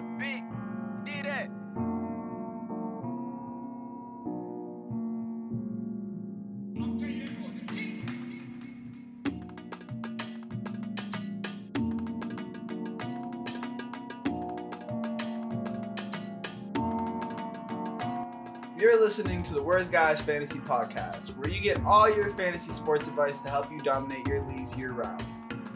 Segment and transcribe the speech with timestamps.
[0.00, 0.42] big.
[1.04, 1.48] Did that.
[18.78, 23.06] You're listening to the Worst Guys Fantasy Podcast, where you get all your fantasy sports
[23.06, 25.22] advice to help you dominate your leagues year round.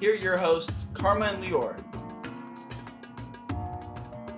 [0.01, 1.86] Here are your hosts, Karma and Lior.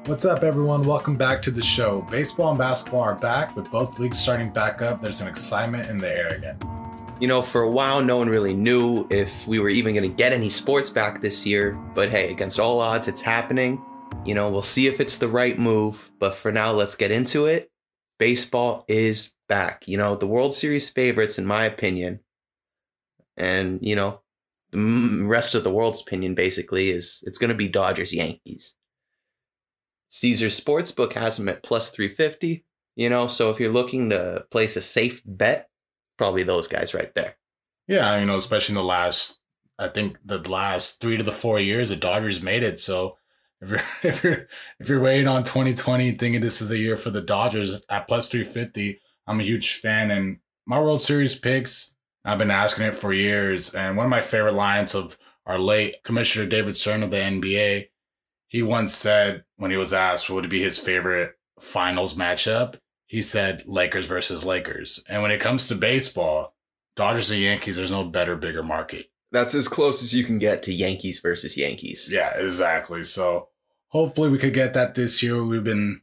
[0.09, 0.85] What's up, everyone?
[0.85, 2.01] Welcome back to the show.
[2.11, 5.03] Baseball and basketball are back, with both leagues starting back up.
[5.03, 6.59] There's an excitement in the air again.
[7.21, 10.17] You know, for a while, no one really knew if we were even going to
[10.17, 11.73] get any sports back this year.
[11.95, 13.85] But hey, against all odds, it's happening.
[14.25, 16.11] You know, we'll see if it's the right move.
[16.19, 17.71] But for now, let's get into it.
[18.19, 19.87] Baseball is back.
[19.87, 22.21] You know, the World Series favorites, in my opinion,
[23.37, 24.23] and, you know,
[24.71, 28.73] the rest of the world's opinion basically is it's going to be Dodgers Yankees.
[30.11, 32.65] Caesar Sportsbook has them at plus 350.
[32.97, 35.69] You know, so if you're looking to place a safe bet,
[36.17, 37.37] probably those guys right there.
[37.87, 39.39] Yeah, you know, especially in the last,
[39.79, 42.79] I think the last three to the four years, the Dodgers made it.
[42.81, 43.17] So
[43.61, 44.49] if you're if you're
[44.81, 48.29] if you're waiting on 2020, thinking this is the year for the Dodgers at plus
[48.29, 50.11] 350, I'm a huge fan.
[50.11, 53.75] And my World Series picks, I've been asking it for years.
[53.75, 57.89] And one of my favorite lines of our late Commissioner David Stern of the NBA,
[58.49, 63.23] he once said when he was asked what would be his favorite finals matchup, he
[63.23, 65.03] said Lakers versus Lakers.
[65.09, 66.55] And when it comes to baseball,
[66.97, 69.07] Dodgers and Yankees, there's no better, bigger market.
[69.31, 72.09] That's as close as you can get to Yankees versus Yankees.
[72.11, 73.03] Yeah, exactly.
[73.05, 73.49] So
[73.89, 75.45] hopefully we could get that this year.
[75.45, 76.01] We've been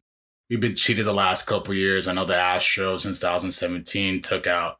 [0.50, 2.08] we've been cheated the last couple years.
[2.08, 4.78] I know the Astros since 2017 took out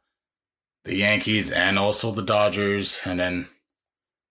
[0.84, 3.48] the Yankees and also the Dodgers, and then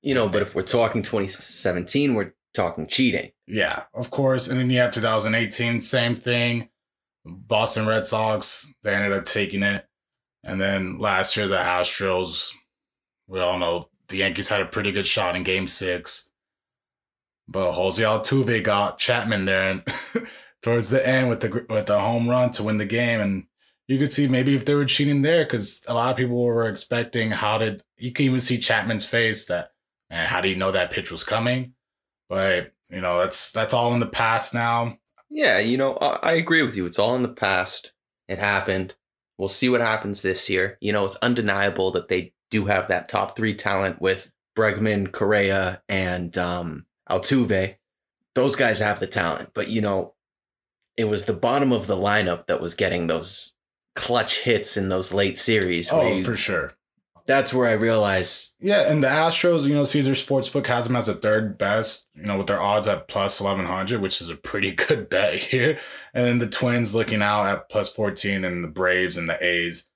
[0.01, 3.31] You know, but if we're talking 2017, we're talking cheating.
[3.47, 6.69] yeah, of course, and then you have 2018, same thing.
[7.25, 9.85] Boston Red Sox, they ended up taking it,
[10.43, 12.53] and then last year the Astros.
[13.27, 16.29] We all know the Yankees had a pretty good shot in Game Six,
[17.47, 19.83] but Jose Altuve got Chapman there and
[20.61, 23.45] towards the end with the with the home run to win the game, and
[23.87, 26.67] you could see maybe if they were cheating there because a lot of people were
[26.67, 29.69] expecting how did you can even see Chapman's face that
[30.09, 31.73] how do you know that pitch was coming,
[32.29, 34.97] but you know that's that's all in the past now.
[35.29, 36.85] Yeah, you know, I, I agree with you.
[36.85, 37.91] It's all in the past.
[38.27, 38.93] It happened.
[39.37, 40.77] We'll see what happens this year.
[40.79, 45.81] You know, it's undeniable that they do have that top three talent with Bregman, Correa,
[45.89, 47.75] and um, Altuve.
[48.33, 50.13] Those guys have the talent, but you know,
[50.95, 53.53] it was the bottom of the lineup that was getting those
[53.95, 55.91] clutch hits in those late series.
[55.91, 56.73] Oh, you- for sure.
[57.27, 61.07] That's where I realized Yeah, and the Astros, you know, Caesar Sportsbook has them as
[61.07, 64.71] a third best, you know, with their odds at plus 1100, which is a pretty
[64.87, 65.79] good bet here.
[66.13, 69.89] And then the Twins looking out at plus 14, and the Braves and the A's.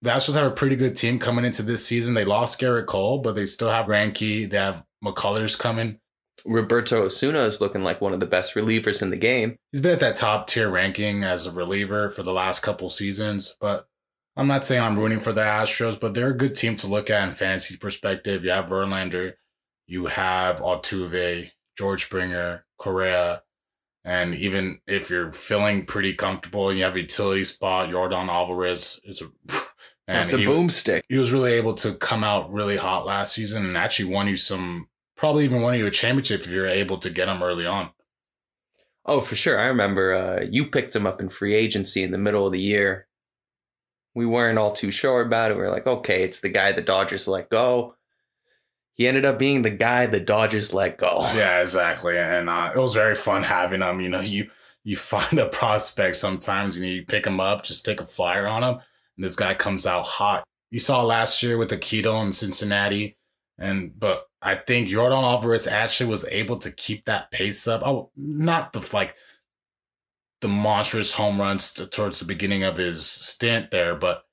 [0.00, 2.14] The Astros have a pretty good team coming into this season.
[2.14, 4.50] They lost Gerrit Cole, but they still have Greinke.
[4.50, 5.98] They have McCullers coming.
[6.44, 9.56] Roberto Osuna is looking like one of the best relievers in the game.
[9.70, 13.54] He's been at that top tier ranking as a reliever for the last couple seasons,
[13.60, 13.86] but
[14.36, 17.10] I'm not saying I'm rooting for the Astros, but they're a good team to look
[17.10, 18.44] at in fantasy perspective.
[18.44, 19.34] You have Verlander,
[19.86, 23.42] you have Altuve, George Springer, Correa,
[24.04, 29.00] and even if you're feeling pretty comfortable and you have a utility spot, Yordan Alvarez
[29.04, 29.26] is a
[30.06, 31.02] That's a he- boomstick.
[31.08, 34.36] he was really able to come out really hot last season and actually won you
[34.36, 37.90] some, probably even won you a championship if you're able to get him early on.
[39.04, 39.58] Oh, for sure.
[39.58, 42.60] I remember uh, you picked him up in free agency in the middle of the
[42.60, 43.06] year.
[44.14, 45.56] We weren't all too sure about it.
[45.56, 47.96] We were like, okay, it's the guy the Dodgers let go.
[48.94, 51.20] He ended up being the guy the Dodgers let go.
[51.34, 52.18] Yeah, exactly.
[52.18, 54.00] And uh, it was very fun having him.
[54.00, 54.50] You know, you
[54.84, 58.46] you find a prospect sometimes, you know, you pick him up, just take a flyer
[58.46, 58.74] on him,
[59.16, 60.44] and this guy comes out hot.
[60.70, 63.16] You saw last year with Keto in Cincinnati,
[63.58, 67.82] and but I think Yordan Alvarez actually was able to keep that pace up.
[67.86, 69.14] Oh, not the like
[70.42, 74.24] the monstrous home runs towards the beginning of his stint there, but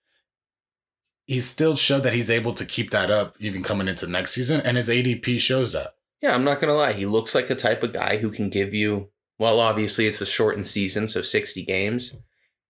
[1.28, 4.60] he still showed that he's able to keep that up even coming into next season,
[4.62, 5.94] and his ADP shows that.
[6.22, 6.94] Yeah, I'm not going to lie.
[6.94, 10.26] He looks like a type of guy who can give you, well, obviously it's a
[10.26, 12.16] shortened season, so 60 games.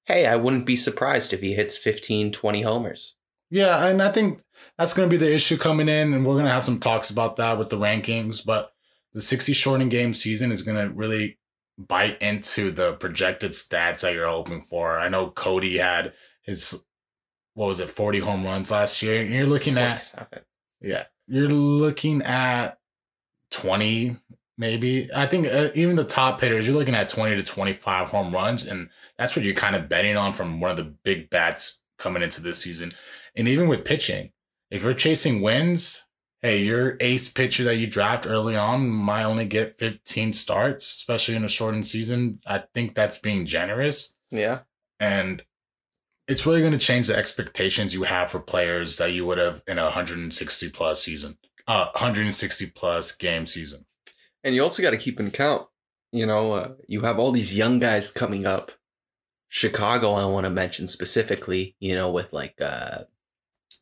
[0.03, 3.15] Hey, I wouldn't be surprised if he hits 15, 20 homers.
[3.49, 4.41] Yeah, and I think
[4.77, 7.09] that's going to be the issue coming in, and we're going to have some talks
[7.09, 8.45] about that with the rankings.
[8.45, 8.71] But
[9.13, 11.39] the 60 shortening game season is going to really
[11.79, 14.99] bite into the projected stats that you're hoping for.
[14.99, 16.83] I know Cody had his,
[17.53, 19.23] what was it, 40 home runs last year.
[19.23, 20.13] You're looking at,
[20.81, 22.77] yeah, you're looking at
[23.51, 24.17] 20
[24.59, 25.09] maybe.
[25.15, 28.67] I think uh, even the top hitters, you're looking at 20 to 25 home runs,
[28.67, 32.21] and that's what you're kind of betting on from one of the big bats coming
[32.21, 32.91] into this season.
[33.35, 34.31] And even with pitching,
[34.69, 36.05] if you're chasing wins,
[36.41, 41.35] hey, your ace pitcher that you draft early on might only get 15 starts, especially
[41.35, 42.39] in a shortened season.
[42.45, 44.13] I think that's being generous.
[44.31, 44.59] Yeah.
[44.99, 45.43] And
[46.27, 49.63] it's really going to change the expectations you have for players that you would have
[49.67, 51.37] in a 160 plus season,
[51.67, 53.85] uh, 160 plus game season.
[54.43, 55.67] And you also got to keep in count,
[56.11, 58.71] you know, uh, you have all these young guys coming up.
[59.49, 63.05] Chicago, I want to mention specifically, you know, with like uh,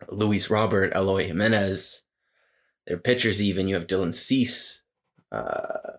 [0.10, 2.04] Luis Robert, Eloy Jimenez,
[2.88, 3.68] their pitchers, even.
[3.68, 4.82] You have Dylan Cease,
[5.32, 5.98] uh,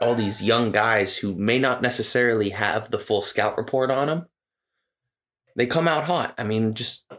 [0.00, 4.28] all these young guys who may not necessarily have the full scout report on them.
[5.56, 6.34] They come out hot.
[6.38, 7.12] I mean, just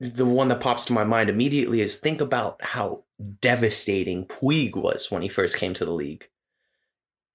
[0.00, 3.04] the one that pops to my mind immediately is think about how
[3.40, 6.28] devastating Puig was when he first came to the league.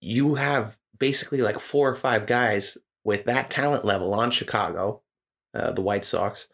[0.01, 5.01] You have basically like four or five guys with that talent level on Chicago,
[5.53, 6.49] uh, the White Sox,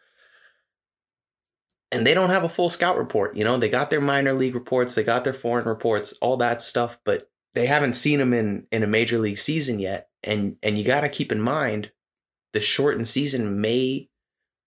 [1.94, 3.38] and they don't have a full scout report.
[3.38, 6.62] You know, they got their minor league reports, they got their foreign reports, all that
[6.62, 7.24] stuff, but
[7.54, 10.10] they haven't seen them in in a major league season yet.
[10.24, 11.92] And and you got to keep in mind
[12.52, 14.10] the shortened season may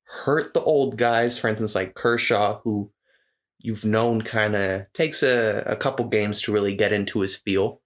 [0.05, 2.93] hurt the old guys, for instance, like Kershaw, who
[3.59, 7.83] you've known kind of takes a, a couple games to really get into his feel.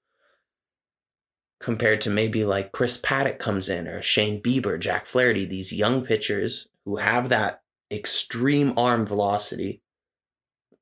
[1.61, 6.03] Compared to maybe like Chris Paddack comes in or Shane Bieber, Jack Flaherty, these young
[6.03, 7.61] pitchers who have that
[7.91, 9.83] extreme arm velocity,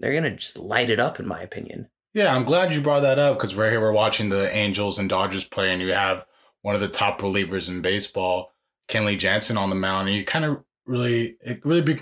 [0.00, 1.88] they're gonna just light it up, in my opinion.
[2.14, 5.08] Yeah, I'm glad you brought that up because right here we're watching the Angels and
[5.08, 6.24] Dodgers play, and you have
[6.62, 8.52] one of the top relievers in baseball,
[8.88, 11.98] Kenley Jansen, on the mound, and you kind of really it really be,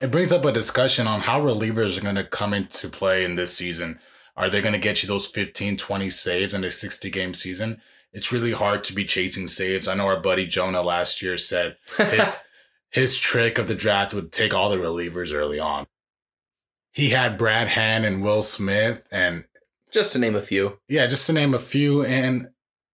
[0.00, 3.34] it brings up a discussion on how relievers are going to come into play in
[3.34, 3.98] this season.
[4.36, 7.80] Are they going to get you those 15, 20 saves in a 60 game season?
[8.12, 9.88] It's really hard to be chasing saves.
[9.88, 12.42] I know our buddy Jonah last year said his
[12.92, 15.86] his trick of the draft would take all the relievers early on.
[16.92, 19.44] He had Brad Hand and Will Smith and
[19.90, 20.78] just to name a few.
[20.88, 22.04] Yeah, just to name a few.
[22.04, 22.48] And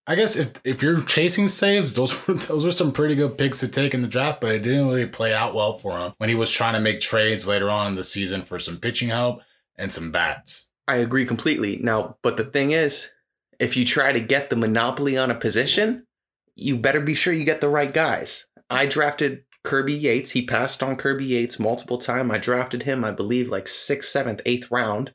[0.07, 3.61] I guess if if you're chasing saves, those were those were some pretty good picks
[3.61, 6.29] to take in the draft, but it didn't really play out well for him when
[6.29, 9.43] he was trying to make trades later on in the season for some pitching help
[9.77, 10.71] and some bats.
[10.87, 11.77] I agree completely.
[11.77, 13.11] Now, but the thing is,
[13.59, 16.07] if you try to get the monopoly on a position,
[16.55, 18.47] you better be sure you get the right guys.
[18.71, 20.31] I drafted Kirby Yates.
[20.31, 22.31] He passed on Kirby Yates multiple times.
[22.33, 25.13] I drafted him, I believe, like sixth, seventh, eighth round.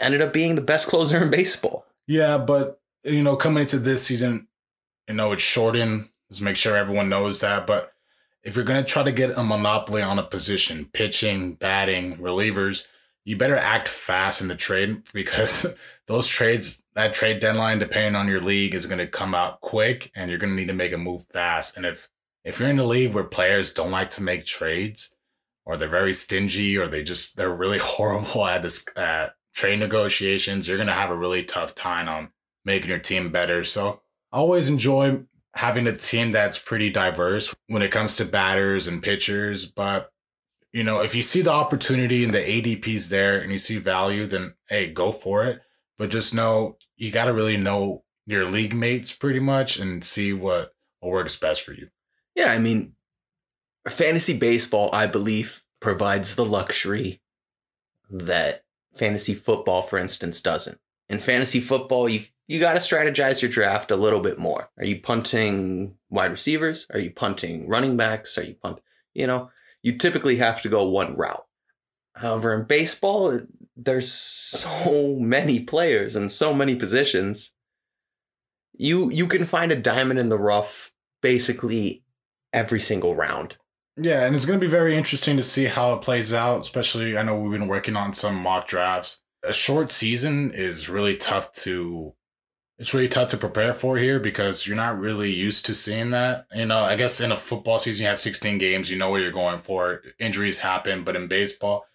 [0.00, 1.86] Ended up being the best closer in baseball.
[2.08, 4.48] Yeah, but you know, coming into this season,
[5.06, 6.08] you know, it's shortened.
[6.28, 7.64] Let's make sure everyone knows that.
[7.64, 7.92] But
[8.42, 12.88] if you're gonna try to get a monopoly on a position, pitching, batting, relievers,
[13.24, 15.76] you better act fast in the trade because
[16.08, 20.10] those trades, that trade deadline, depending on your league, is going to come out quick
[20.16, 21.76] and you're going to need to make a move fast.
[21.76, 22.08] And if,
[22.46, 25.14] if you're in a league where players don't like to make trades
[25.64, 30.68] or they're very stingy or they just, they're really horrible at this, at trade negotiations,
[30.68, 32.28] you're going to have a really tough time on
[32.64, 33.64] making your team better.
[33.64, 34.00] So
[34.32, 35.22] I always enjoy
[35.56, 40.10] having a team that's pretty diverse when it comes to batters and pitchers, but
[40.72, 44.26] you know, if you see the opportunity and the ADP's there and you see value,
[44.26, 45.62] then hey, go for it.
[45.96, 50.34] But just know you got to really know your league mates pretty much and see
[50.34, 51.88] what works best for you.
[52.36, 52.92] Yeah, I mean,
[53.88, 57.22] fantasy baseball, I believe, provides the luxury
[58.10, 58.62] that
[58.94, 60.78] fantasy football, for instance, doesn't.
[61.08, 64.70] In fantasy football, you you got to strategize your draft a little bit more.
[64.78, 66.86] Are you punting wide receivers?
[66.92, 68.38] Are you punting running backs?
[68.38, 68.78] Are you punt?
[69.14, 69.50] You know,
[69.82, 71.44] you typically have to go one route.
[72.14, 73.40] However, in baseball,
[73.76, 77.52] there's so many players and so many positions.
[78.74, 82.04] You you can find a diamond in the rough basically
[82.56, 83.56] every single round.
[83.96, 87.16] Yeah, and it's going to be very interesting to see how it plays out, especially
[87.16, 89.22] I know we've been working on some mock drafts.
[89.42, 92.14] A short season is really tough to
[92.78, 96.46] it's really tough to prepare for here because you're not really used to seeing that.
[96.54, 99.22] You know, I guess in a football season, you have 16 games, you know what
[99.22, 100.02] you're going for.
[100.18, 101.86] Injuries happen, but in baseball,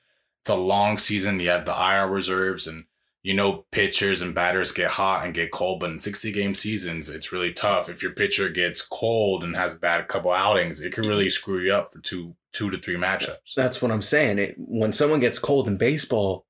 [0.42, 1.40] it's a long season.
[1.40, 2.86] You have the IR reserves and
[3.24, 7.10] you know pitchers and batters get hot and get cold, but in 60 game seasons,
[7.10, 7.90] it's really tough.
[7.90, 11.60] If your pitcher gets cold and has a bad couple outings, it can really screw
[11.60, 13.54] you up for two two to three matchups.
[13.56, 14.40] That's what I'm saying.
[14.40, 16.46] It, when someone gets cold in baseball,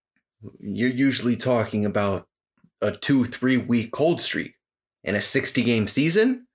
[0.59, 2.27] you're usually talking about
[2.81, 4.55] a two three week cold streak
[5.03, 6.47] in a 60 game season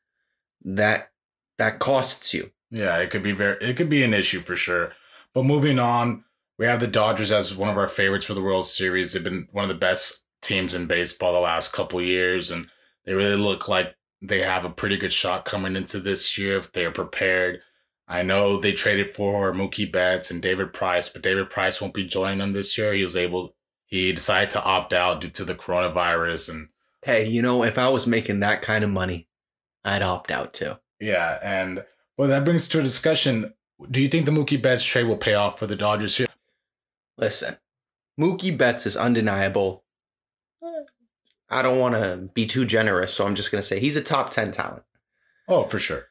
[0.64, 1.10] that
[1.58, 4.92] that costs you yeah it could be very it could be an issue for sure
[5.32, 6.24] but moving on
[6.58, 9.48] we have the dodgers as one of our favorites for the world series they've been
[9.52, 12.66] one of the best teams in baseball the last couple years, and
[13.04, 16.72] they really look like they have a pretty good shot coming into this year if
[16.72, 17.60] they're prepared.
[18.08, 22.04] I know they traded for Mookie Betts and David Price, but David Price won't be
[22.04, 22.92] joining them this year.
[22.92, 26.68] He was able, he decided to opt out due to the coronavirus, and
[27.02, 29.28] Hey, you know, if I was making that kind of money,
[29.84, 30.74] I'd opt out too.
[31.00, 31.84] yeah, and
[32.16, 33.52] well, that brings to a discussion.
[33.90, 36.26] Do you think the Mookie Betts trade will pay off for the Dodgers here?
[37.18, 37.56] Listen,
[38.20, 39.84] Mookie Betts is undeniable.
[41.48, 44.02] I don't want to be too generous, so I'm just going to say he's a
[44.02, 44.82] top 10 talent.
[45.48, 46.06] Oh, for sure.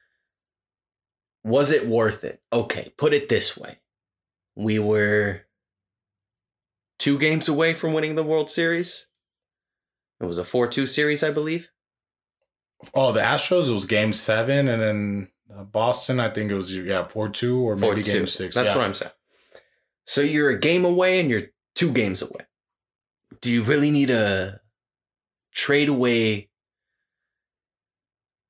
[1.43, 2.41] Was it worth it?
[2.53, 3.79] Okay, put it this way.
[4.55, 5.41] We were
[6.97, 9.07] two games away from winning the World Series.
[10.21, 11.71] It was a 4 2 series, I believe.
[12.93, 16.75] Oh, the Astros, it was game seven, and then uh, Boston, I think it was,
[16.75, 18.05] yeah, 4 2 or maybe 4-2.
[18.05, 18.55] game six.
[18.55, 18.77] That's yeah.
[18.77, 19.11] what I'm saying.
[20.05, 22.45] So you're a game away and you're two games away.
[23.41, 24.61] Do you really need to
[25.53, 26.49] trade away?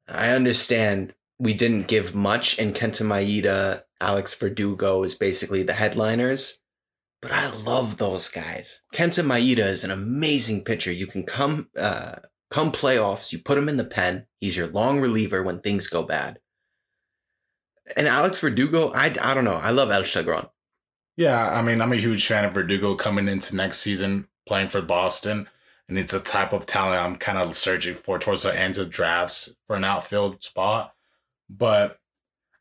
[0.08, 6.60] I understand we didn't give much, and Kenta Maeda, Alex Verdugo is basically the headliners.
[7.22, 8.82] But I love those guys.
[8.94, 10.92] Kenta Maeda is an amazing pitcher.
[10.92, 12.18] You can come uh,
[12.52, 14.28] come playoffs, you put him in the pen.
[14.40, 16.40] He's your long reliever when things go bad.
[17.96, 19.56] And Alex Verdugo, I, I don't know.
[19.56, 20.50] I love El Chagron.
[21.17, 24.81] Yeah, I mean, I'm a huge fan of Verdugo coming into next season playing for
[24.81, 25.48] Boston,
[25.88, 28.89] and it's a type of talent I'm kind of searching for towards the end of
[28.89, 30.93] drafts for an outfield spot.
[31.50, 32.00] But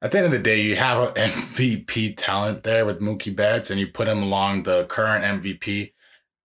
[0.00, 3.70] at the end of the day, you have an MVP talent there with Mookie Betts,
[3.70, 5.92] and you put him along the current MVP,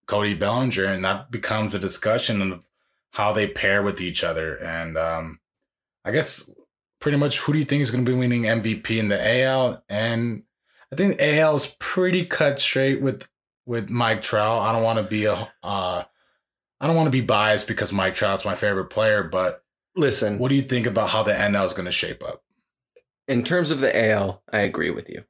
[0.07, 2.67] Cody Bellinger, and that becomes a discussion of
[3.11, 4.55] how they pair with each other.
[4.55, 5.39] And um,
[6.05, 6.49] I guess
[6.99, 9.83] pretty much who do you think is going to be winning MVP in the AL
[9.89, 10.43] and
[10.91, 13.27] I think AL is pretty cut straight with
[13.65, 14.62] with Mike Trout.
[14.62, 16.03] I don't want to be a uh,
[16.81, 19.63] I don't want to be biased because Mike Trout's my favorite player, but
[19.96, 22.43] Listen, what do you think about how the NL is going to shape up?
[23.29, 25.24] in terms of the AL, I agree with you.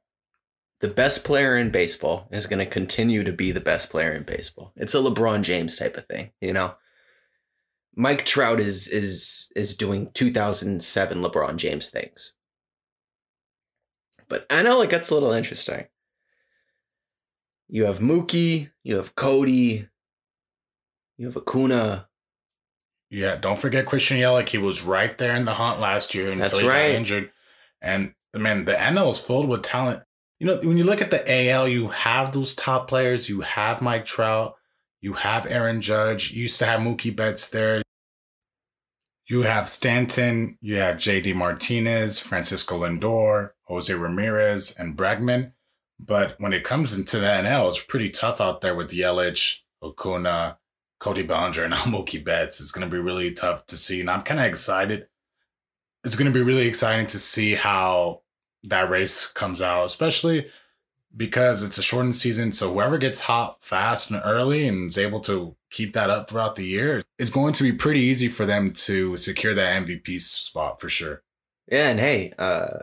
[0.80, 4.22] The best player in baseball is going to continue to be the best player in
[4.22, 4.72] baseball.
[4.74, 6.74] It's a LeBron James type of thing, you know.
[7.94, 12.34] Mike Trout is is is doing 2007 LeBron James things.
[14.30, 15.84] But I know it gets a little interesting.
[17.68, 19.88] You have Mookie, you have Cody,
[21.18, 22.08] you have Acuna.
[23.10, 24.48] Yeah, don't forget Christian Yelich.
[24.48, 26.88] He was right there in the hunt last year until That's he right.
[26.88, 27.30] got injured.
[27.82, 30.02] And man, the NL is filled with talent.
[30.38, 33.28] You know, when you look at the AL, you have those top players.
[33.28, 34.54] You have Mike Trout.
[35.00, 36.30] You have Aaron Judge.
[36.30, 37.82] You used to have Mookie Betts there.
[39.30, 40.58] You have Stanton.
[40.60, 45.52] You have JD Martinez, Francisco Lindor, Jose Ramirez, and Bregman.
[46.00, 50.58] But when it comes into the NL, it's pretty tough out there with Yelich, Acuna,
[50.98, 52.60] Cody Bellinger, and Mookie Betts.
[52.60, 54.00] It's going to be really tough to see.
[54.00, 55.06] And I'm kind of excited.
[56.02, 58.22] It's going to be really exciting to see how
[58.64, 60.48] that race comes out, especially
[61.16, 62.50] because it's a shortened season.
[62.50, 66.56] So whoever gets hot fast and early and is able to keep that up throughout
[66.56, 70.80] the year, it's going to be pretty easy for them to secure that MVP spot
[70.80, 71.22] for sure.
[71.70, 72.80] Yeah, and hey, uh,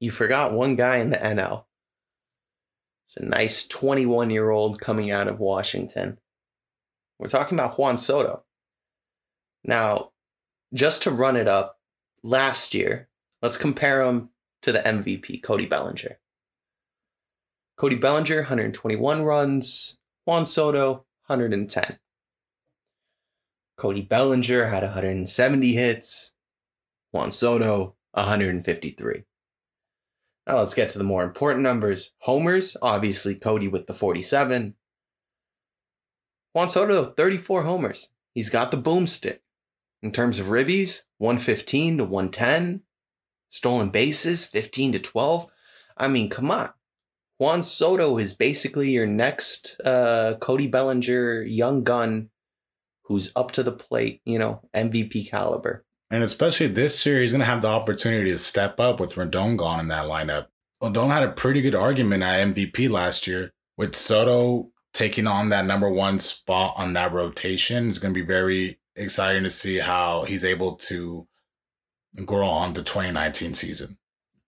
[0.00, 1.64] you forgot one guy in the NL.
[3.06, 6.18] It's a nice 21 year old coming out of Washington.
[7.18, 8.44] We're talking about Juan Soto.
[9.64, 10.10] Now,
[10.74, 11.78] just to run it up,
[12.24, 13.08] last year,
[13.40, 14.30] let's compare him
[14.62, 16.18] to the MVP, Cody Bellinger.
[17.76, 19.98] Cody Bellinger, 121 runs.
[20.24, 21.98] Juan Soto, 110.
[23.82, 26.34] Cody Bellinger had 170 hits.
[27.10, 29.24] Juan Soto, 153.
[30.46, 32.12] Now let's get to the more important numbers.
[32.18, 34.76] Homers, obviously Cody with the 47.
[36.52, 38.10] Juan Soto, 34 homers.
[38.32, 39.40] He's got the boomstick.
[40.00, 42.82] In terms of ribbies, 115 to 110.
[43.48, 45.48] Stolen bases, 15 to 12.
[45.96, 46.70] I mean, come on.
[47.38, 52.30] Juan Soto is basically your next uh, Cody Bellinger young gun
[53.12, 55.84] who's up to the plate, you know, MVP caliber.
[56.10, 59.56] And especially this year, he's going to have the opportunity to step up with Rendon
[59.56, 60.46] gone in that lineup.
[60.82, 65.64] Rendon had a pretty good argument at MVP last year with Soto taking on that
[65.64, 67.88] number one spot on that rotation.
[67.88, 71.26] It's going to be very exciting to see how he's able to
[72.24, 73.98] grow on the 2019 season.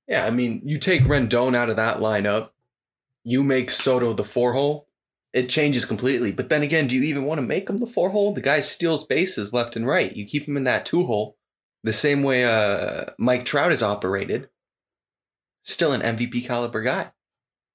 [0.06, 2.50] Yeah, I mean, you take Rendon out of that lineup,
[3.22, 4.86] you make Soto the four hole,
[5.34, 6.30] it changes completely.
[6.30, 8.32] But then again, do you even want to make him the four hole?
[8.32, 10.14] The guy steals bases left and right.
[10.14, 11.36] You keep him in that two hole,
[11.82, 14.48] the same way uh, Mike Trout is operated.
[15.64, 17.12] Still an MVP caliber guy.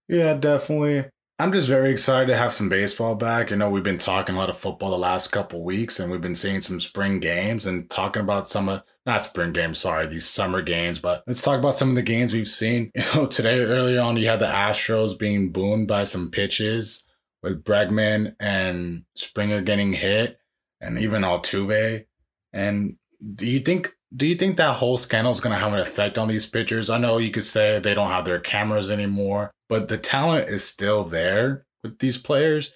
[0.07, 1.05] Yeah, definitely.
[1.37, 3.49] I'm just very excited to have some baseball back.
[3.49, 6.21] You know, we've been talking a lot of football the last couple weeks, and we've
[6.21, 10.27] been seeing some spring games and talking about some of not spring games, sorry, these
[10.27, 10.99] summer games.
[10.99, 12.91] But let's talk about some of the games we've seen.
[12.95, 17.05] You know, today earlier on, you had the Astros being boomed by some pitches
[17.41, 20.39] with Bregman and Springer getting hit,
[20.81, 22.05] and even Altuve.
[22.53, 22.98] And
[23.36, 26.17] do you think do you think that whole scandal is going to have an effect
[26.17, 26.89] on these pitchers?
[26.89, 30.63] I know you could say they don't have their cameras anymore, but the talent is
[30.63, 32.72] still there with these players.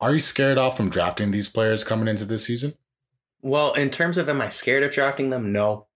[0.00, 2.74] Are you scared off from drafting these players coming into this season?
[3.42, 5.52] Well, in terms of am I scared of drafting them?
[5.52, 5.88] No.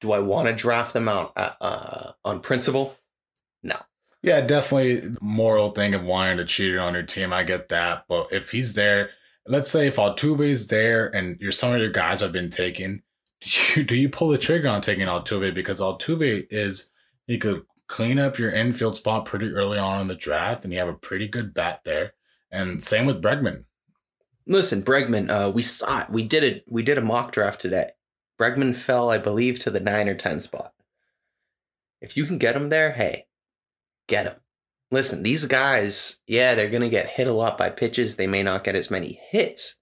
[0.00, 2.96] Do I want to draft them out uh, uh, on principle?
[4.26, 7.32] Yeah, definitely moral thing of wanting to cheat on your team.
[7.32, 8.06] I get that.
[8.08, 9.10] But if he's there,
[9.46, 13.04] let's say if Altuve's there and you're some of your guys have been taken,
[13.40, 15.54] do you, do you pull the trigger on taking Altuve?
[15.54, 16.90] Because Altuve is,
[17.28, 20.80] he could clean up your infield spot pretty early on in the draft and you
[20.80, 22.14] have a pretty good bat there.
[22.50, 23.62] And same with Bregman.
[24.44, 26.10] Listen, Bregman, uh, we saw it.
[26.10, 26.64] We did it.
[26.68, 27.90] We did a mock draft today.
[28.40, 30.72] Bregman fell, I believe, to the nine or ten spot.
[32.00, 33.26] If you can get him there, hey,
[34.06, 34.36] get him.
[34.90, 38.16] Listen, these guys, yeah, they're gonna get hit a lot by pitches.
[38.16, 39.76] They may not get as many hits,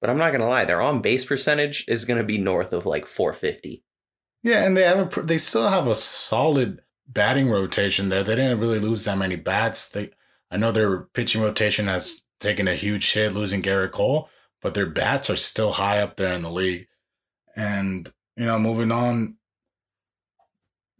[0.00, 3.06] but I'm not gonna lie, their on base percentage is gonna be north of like
[3.06, 3.82] 450.
[4.42, 8.22] Yeah, and they have a they still have a solid batting rotation there.
[8.22, 9.88] They didn't really lose that many bats.
[9.88, 10.10] They
[10.50, 14.28] I know their pitching rotation has taken a huge hit losing Gerrit Cole,
[14.62, 16.86] but their bats are still high up there in the league.
[17.56, 19.37] And you know, moving on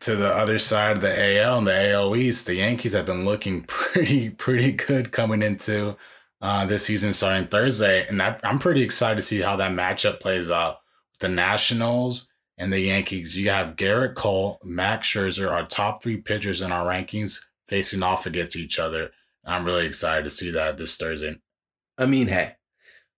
[0.00, 3.24] to the other side of the AL and the AL East, the Yankees have been
[3.24, 5.96] looking pretty pretty good coming into
[6.40, 10.20] uh, this season starting Thursday, and I, I'm pretty excited to see how that matchup
[10.20, 10.78] plays out.
[11.20, 16.60] The Nationals and the Yankees, you have Gerrit Cole, Max Scherzer, our top three pitchers
[16.60, 19.10] in our rankings, facing off against each other.
[19.44, 21.36] I'm really excited to see that this Thursday.
[21.96, 22.54] I mean, hey,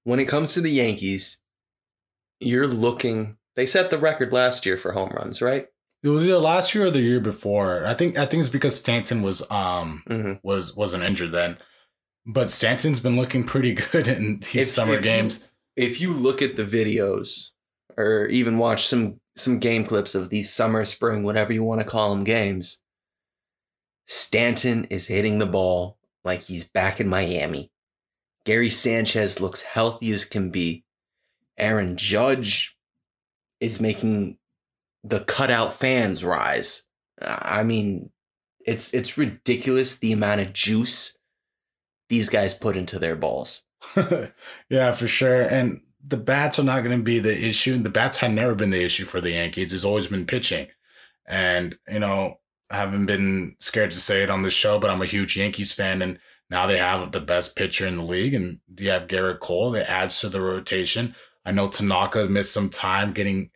[0.04, 1.40] when it comes to the Yankees,
[2.38, 3.36] you're looking.
[3.54, 5.66] They set the record last year for home runs, right?
[6.02, 7.84] It was either last year or the year before.
[7.86, 10.32] I think I think it's because Stanton was um Mm-hmm.
[10.42, 11.58] was wasn't injured then.
[12.26, 15.48] But Stanton's been looking pretty good in these If- summer if you- games.
[15.76, 17.50] If you look at the videos,
[17.96, 21.86] or even watch some some game clips of these summer, spring, whatever you want to
[21.86, 22.80] call them, games,
[24.06, 27.70] Stanton is hitting the ball like he's back in Miami.
[28.44, 30.84] Gary Sanchez looks healthy as can be.
[31.56, 32.76] Aaron Judge
[33.60, 34.36] is making
[35.02, 36.86] the cutout fans rise.
[37.22, 38.10] I mean,
[38.64, 41.16] it's it's ridiculous the amount of juice
[42.08, 43.62] these guys put into their balls.
[44.68, 45.42] yeah, for sure.
[45.42, 47.78] And the bats are not going to be the issue.
[47.78, 49.72] The bats have never been the issue for the Yankees.
[49.72, 50.68] It's always been pitching.
[51.26, 55.02] And, you know, I haven't been scared to say it on the show, but I'm
[55.02, 56.02] a huge Yankees fan.
[56.02, 56.18] And
[56.50, 58.34] now they have the best pitcher in the league.
[58.34, 61.14] And you have Gerrit Cole that adds to the rotation.
[61.44, 63.50] I know Tanaka missed some time getting,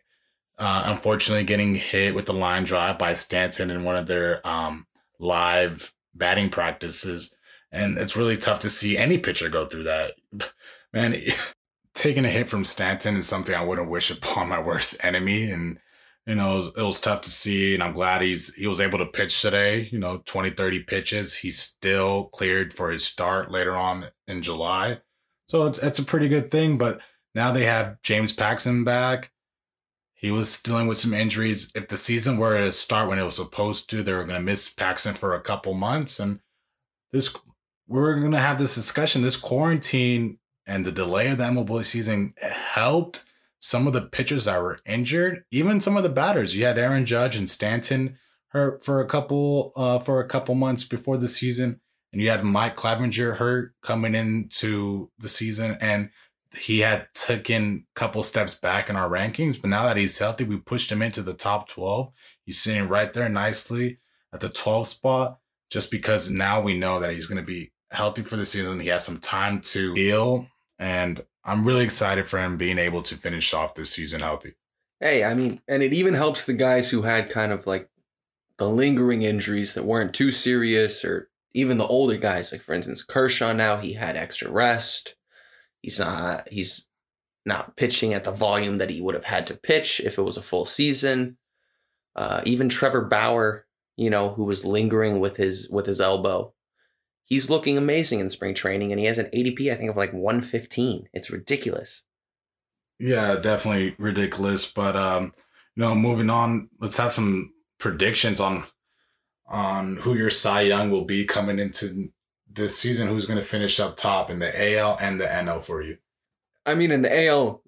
[0.57, 4.87] uh, unfortunately, getting hit with the line drive by Stanton in one of their um,
[5.19, 7.35] live batting practices.
[7.71, 10.13] And it's really tough to see any pitcher go through that.
[10.93, 11.13] Man,
[11.93, 15.51] taking a hit from Stanton is something I wouldn't wish upon my worst enemy.
[15.51, 15.79] And,
[16.25, 17.73] you know, it was, it was tough to see.
[17.73, 21.35] And I'm glad he's he was able to pitch today, you know, 20, 30 pitches.
[21.35, 24.99] He's still cleared for his start later on in July.
[25.49, 26.77] So it's, it's a pretty good thing.
[26.77, 27.01] But
[27.33, 29.31] now they have James Paxton back.
[30.15, 31.71] He was dealing with some injuries.
[31.75, 34.45] If the season were to start when it was supposed to, they were going to
[34.45, 36.19] miss Paxton for a couple months.
[36.19, 36.39] And
[37.11, 37.35] this
[37.87, 39.21] we're going to have this discussion.
[39.21, 43.23] This quarantine and the delay of the MLB season helped
[43.59, 46.55] some of the pitchers that were injured, even some of the batters.
[46.55, 48.17] You had Aaron Judge and Stanton
[48.49, 51.81] hurt for a couple uh, for a couple months before the season,
[52.13, 56.09] and you had Mike Clevinger hurt coming into the season, and
[56.57, 59.59] he had taken a couple steps back in our rankings.
[59.59, 62.11] But now that he's healthy, we pushed him into the top twelve.
[62.43, 63.99] He's sitting right there nicely
[64.33, 65.39] at the 12th spot,
[65.69, 68.79] just because now we know that he's going to be healthy for the season.
[68.79, 73.15] He has some time to heal, and I'm really excited for him being able to
[73.15, 74.53] finish off this season healthy.
[74.99, 77.89] Hey, I mean, and it even helps the guys who had kind of like
[78.57, 83.03] the lingering injuries that weren't too serious, or even the older guys, like for instance
[83.03, 83.53] Kershaw.
[83.53, 85.14] Now he had extra rest.
[85.85, 86.49] He's not.
[86.51, 86.87] He's
[87.45, 90.35] not pitching at the volume that he would have had to pitch if it was
[90.35, 91.37] a full season.
[92.15, 96.55] Uh, even Trevor Bauer, you know, who was lingering with his with his elbow,
[97.23, 100.11] he's looking amazing in spring training, and he has an ADP I think of like
[100.11, 101.07] 115.
[101.13, 102.01] It's ridiculous.
[102.97, 104.65] Yeah, definitely ridiculous.
[104.71, 105.33] But um,
[105.75, 108.63] you know, moving on, let's have some predictions on
[109.45, 112.09] on who your Cy Young will be coming into
[112.55, 115.81] this season, who's going to finish up top in the AL and the NL for
[115.81, 115.97] you?
[116.65, 117.61] I mean, in the AL,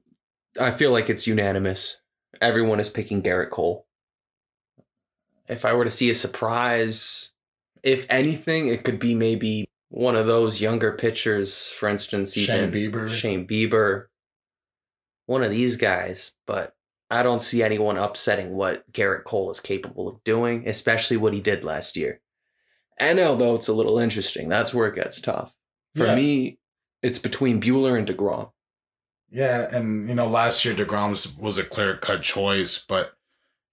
[0.60, 1.98] I feel like it's unanimous.
[2.42, 3.86] Everyone is picking Gerrit Cole.
[5.48, 7.32] If I were to see a surprise,
[7.84, 13.10] if anything, it could be maybe one of those younger pitchers, for instance, Shane Bieber.
[13.10, 14.08] Shane Bieber,
[15.26, 16.32] one of these guys.
[16.46, 16.76] But
[17.10, 21.40] I don't see anyone upsetting what Gerrit Cole is capable of doing, especially what he
[21.40, 22.20] did last year.
[23.00, 24.50] NL, though, it's a little interesting.
[24.50, 25.54] That's where it gets tough.
[25.96, 26.16] For Yeah.
[26.16, 26.60] me,
[27.02, 28.52] it's between Buehler and DeGrom.
[29.30, 33.14] Yeah, and you know, last year Degrom was, was a clear cut choice, but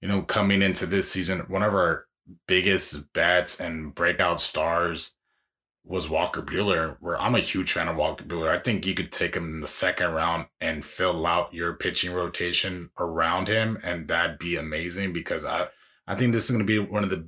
[0.01, 2.07] you know, coming into this season, one of our
[2.47, 5.13] biggest bets and breakout stars
[5.85, 6.97] was Walker Buehler.
[7.01, 8.49] Where I'm a huge fan of Walker Buehler.
[8.49, 12.13] I think you could take him in the second round and fill out your pitching
[12.13, 15.69] rotation around him, and that'd be amazing because I
[16.07, 17.27] I think this is going to be one of the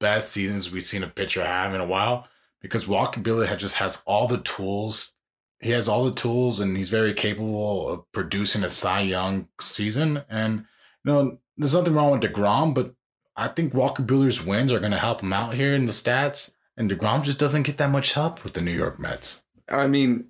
[0.00, 2.26] best seasons we've seen a pitcher have in a while
[2.60, 5.14] because Walker Buehler had, just has all the tools
[5.60, 10.22] he has all the tools and he's very capable of producing a Cy Young season.
[10.28, 10.64] And
[11.04, 12.94] you know, there's nothing wrong with Degrom, but
[13.36, 16.52] I think Walker Buehler's wins are going to help him out here in the stats.
[16.76, 19.44] And Degrom just doesn't get that much help with the New York Mets.
[19.68, 20.28] I mean,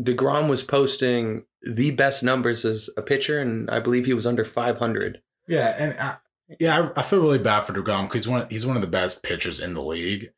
[0.00, 4.44] DeGrom was posting the best numbers as a pitcher, and I believe he was under
[4.44, 5.22] 500.
[5.46, 6.16] Yeah, and I,
[6.60, 8.88] yeah, I, I feel really bad for Degrom because he's one he's one of the
[8.88, 10.30] best pitchers in the league.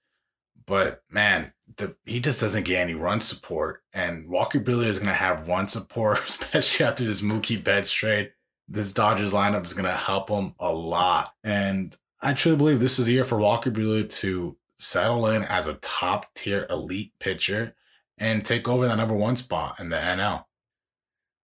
[0.67, 3.83] But man, the he just doesn't get any run support.
[3.93, 8.33] And Walker Buehler is going to have run support, especially after this Mookie Betts trade.
[8.69, 11.33] This Dodgers lineup is going to help him a lot.
[11.43, 15.67] And I truly believe this is the year for Walker Buehler to settle in as
[15.67, 17.75] a top tier elite pitcher
[18.19, 20.45] and take over that number one spot in the NL.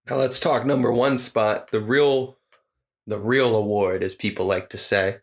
[0.08, 2.36] Now let's talk number one spot, the real,
[3.06, 5.18] the real award, as people like to say.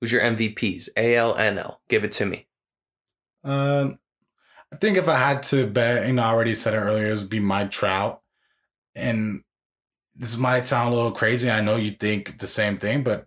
[0.00, 0.90] Who's your MVPs?
[0.96, 1.76] ALNL.
[1.88, 2.46] Give it to me.
[3.44, 3.98] Um,
[4.72, 7.18] I think if I had to bet, you know, I already said it earlier, it
[7.18, 8.20] would be Mike Trout.
[8.94, 9.42] And
[10.14, 11.50] this might sound a little crazy.
[11.50, 13.26] I know you think the same thing, but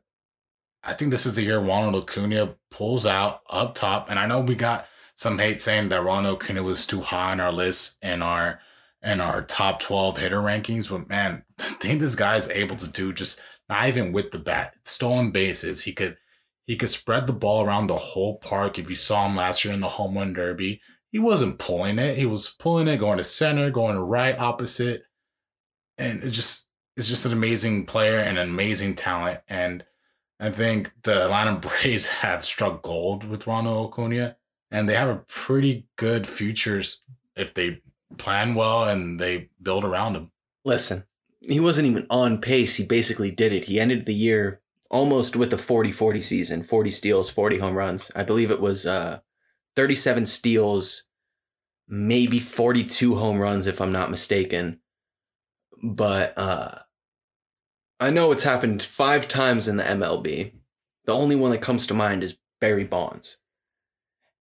[0.83, 4.09] I think this is the year Ronald Acuna pulls out up top.
[4.09, 7.39] And I know we got some hate saying that Ronald Acuna was too high on
[7.39, 8.59] our list and our
[9.01, 10.89] and our top 12 hitter rankings.
[10.89, 14.39] But man, the thing this guy is able to do just not even with the
[14.39, 15.83] bat, stolen bases.
[15.83, 16.17] He could
[16.65, 18.77] he could spread the ball around the whole park.
[18.77, 20.81] If you saw him last year in the home run derby,
[21.11, 22.17] he wasn't pulling it.
[22.17, 25.03] He was pulling it, going to center, going to right, opposite.
[25.97, 29.39] And it's just it's just an amazing player and an amazing talent.
[29.47, 29.83] And
[30.39, 34.37] I think the Atlanta Braves have struck gold with Ronald Acuna,
[34.69, 37.01] and they have a pretty good futures
[37.35, 37.81] if they
[38.17, 40.31] plan well and they build around him.
[40.65, 41.05] Listen,
[41.41, 42.75] he wasn't even on pace.
[42.75, 43.65] He basically did it.
[43.65, 48.11] He ended the year almost with a 40 40 season 40 steals, 40 home runs.
[48.15, 49.19] I believe it was uh,
[49.75, 51.05] 37 steals,
[51.87, 54.79] maybe 42 home runs, if I'm not mistaken.
[55.81, 56.79] But uh,
[57.99, 60.53] I know it's happened five times in the MLB.
[61.05, 63.37] The only one that comes to mind is Barry Bonds.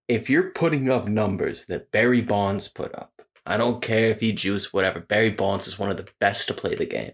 [0.09, 3.18] If you're putting up numbers that Barry Bonds put up,
[3.49, 5.01] I don't care if he juice, whatever.
[5.01, 7.13] Barry Bonds is one of the best to play the game.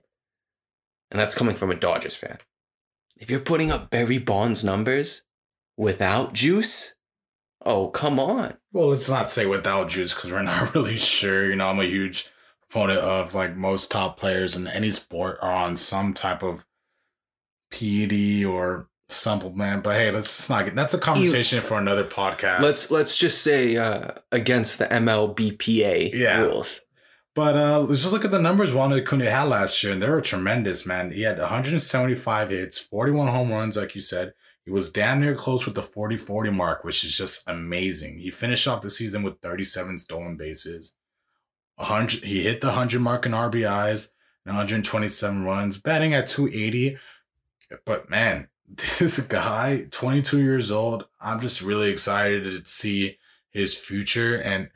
[1.09, 2.39] And that's coming from a Dodgers fan.
[3.17, 5.23] If you're putting up Barry Bonds numbers
[5.77, 6.97] without juice,
[7.65, 8.55] oh, come on.
[8.73, 11.49] Well, let's not say without juice because we're not really sure.
[11.49, 12.29] You know, I'm a huge
[12.69, 16.67] proponent of like most top players in any sport are on some type of
[17.71, 19.83] PED or supplement.
[19.83, 22.61] But hey, let's just not get that's a conversation for another podcast.
[22.61, 26.43] Let's let's just say uh, against the MLBPA Yeah.
[26.43, 26.81] rules.
[27.35, 30.09] But uh, let's just look at the numbers Ronald Acuna had last year, and they
[30.09, 31.11] were tremendous, man.
[31.11, 34.35] He had 175 hits, 41 home runs, like you said.
[34.65, 38.21] He was damn near close with the 40 40 mark, which is just amazing.
[38.21, 40.95] He finished off the season with 37 stolen bases.
[41.77, 44.13] 100, he hit the 100 mark in RBIs
[44.47, 46.97] and 127 runs, batting at 280.
[47.85, 48.47] But man,
[48.99, 53.19] this guy, 22 years old, I'm just really excited to see
[53.51, 54.37] his future.
[54.37, 54.71] And,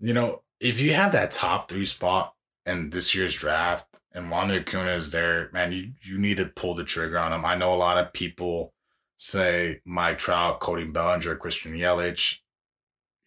[0.00, 2.34] you know, if you have that top three spot
[2.66, 6.74] in this year's draft and Wanda Acuna is there, man, you, you need to pull
[6.74, 7.44] the trigger on him.
[7.44, 8.72] I know a lot of people
[9.16, 12.38] say Mike Trout, Cody Bellinger, Christian Yelich,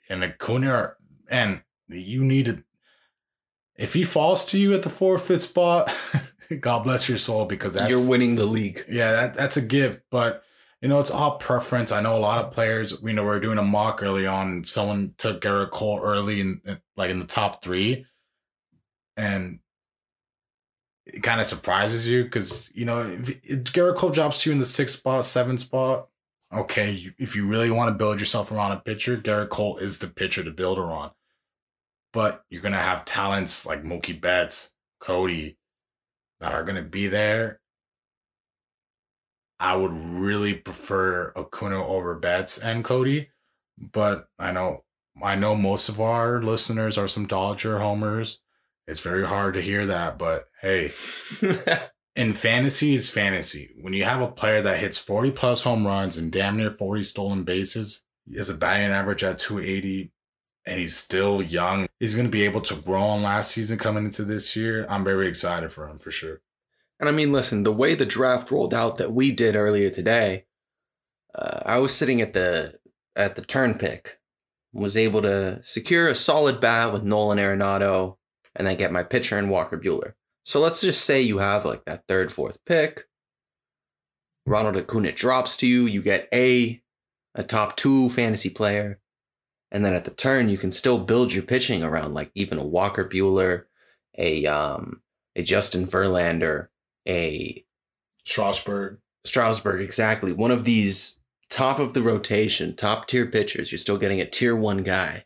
[0.10, 0.98] and Acuna, are-
[1.30, 2.64] and you need to.
[3.78, 5.90] If he falls to you at the fourth, fifth spot,
[6.60, 8.84] God bless your soul because that's You're winning the league.
[8.90, 10.44] yeah, that, that's a gift, but
[10.82, 11.92] you know, it's all preference.
[11.92, 14.64] I know a lot of players, you know, we are doing a mock early on.
[14.66, 16.62] Someone took Gerrit Cole early in
[16.96, 18.06] like in the top three.
[19.18, 19.60] And
[21.06, 24.60] it kind of surprises you because, you know, if, if Gerrit Cole drops you in
[24.60, 26.10] the sixth spot, seventh spot,
[26.54, 30.00] okay, you, if you really want to build yourself around a pitcher, Gerrit Cole is
[30.00, 31.12] the pitcher to build around.
[32.14, 35.58] But you're gonna have talents like Mookie Betts, Cody,
[36.46, 37.60] that are gonna be there.
[39.60, 43.30] I would really prefer Acuna over Betts and Cody,
[43.80, 44.84] but I know
[45.24, 48.42] I know most of our listeners are some Dodger homers.
[48.86, 50.92] It's very hard to hear that, but hey,
[52.16, 53.72] in fantasy, is fantasy.
[53.82, 57.02] When you have a player that hits 40 plus home runs and damn near 40
[57.02, 60.12] stolen bases, he has a batting average at 280,
[60.66, 61.88] and he's still young.
[62.00, 64.86] He's going to be able to grow on last season coming into this year.
[64.90, 66.42] I'm very excited for him for sure.
[67.00, 70.46] And I mean, listen, the way the draft rolled out that we did earlier today,
[71.34, 72.80] uh, I was sitting at the
[73.16, 74.20] at the turn pick,
[74.74, 78.18] was able to secure a solid bat with Nolan Arenado,
[78.56, 80.14] and then get my pitcher in Walker Buehler.
[80.46, 83.06] So let's just say you have like that third, fourth pick.
[84.46, 85.86] Ronald Acuna drops to you.
[85.86, 86.82] You get a
[87.34, 89.00] a top two fantasy player,
[89.72, 92.66] and then at the turn you can still build your pitching around like even a
[92.66, 93.66] Walker Buehler,
[94.18, 95.02] a um
[95.36, 96.70] a Justin Verlander,
[97.08, 97.66] a
[98.26, 99.00] Strasburg.
[99.24, 100.32] Strasburg, exactly.
[100.32, 103.72] One of these top of the rotation, top tier pitchers.
[103.72, 105.26] You're still getting a tier one guy.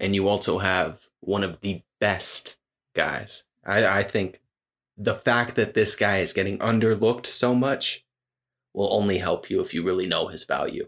[0.00, 2.56] And you also have one of the best
[2.94, 3.44] guys.
[3.64, 4.40] I, I think
[4.96, 8.04] the fact that this guy is getting underlooked so much
[8.74, 10.86] will only help you if you really know his value.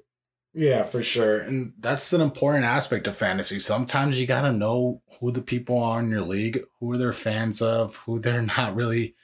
[0.52, 1.40] Yeah, for sure.
[1.40, 3.60] And that's an important aspect of fantasy.
[3.60, 7.12] Sometimes you got to know who the people are in your league, who are they're
[7.12, 9.14] fans of, who they're not really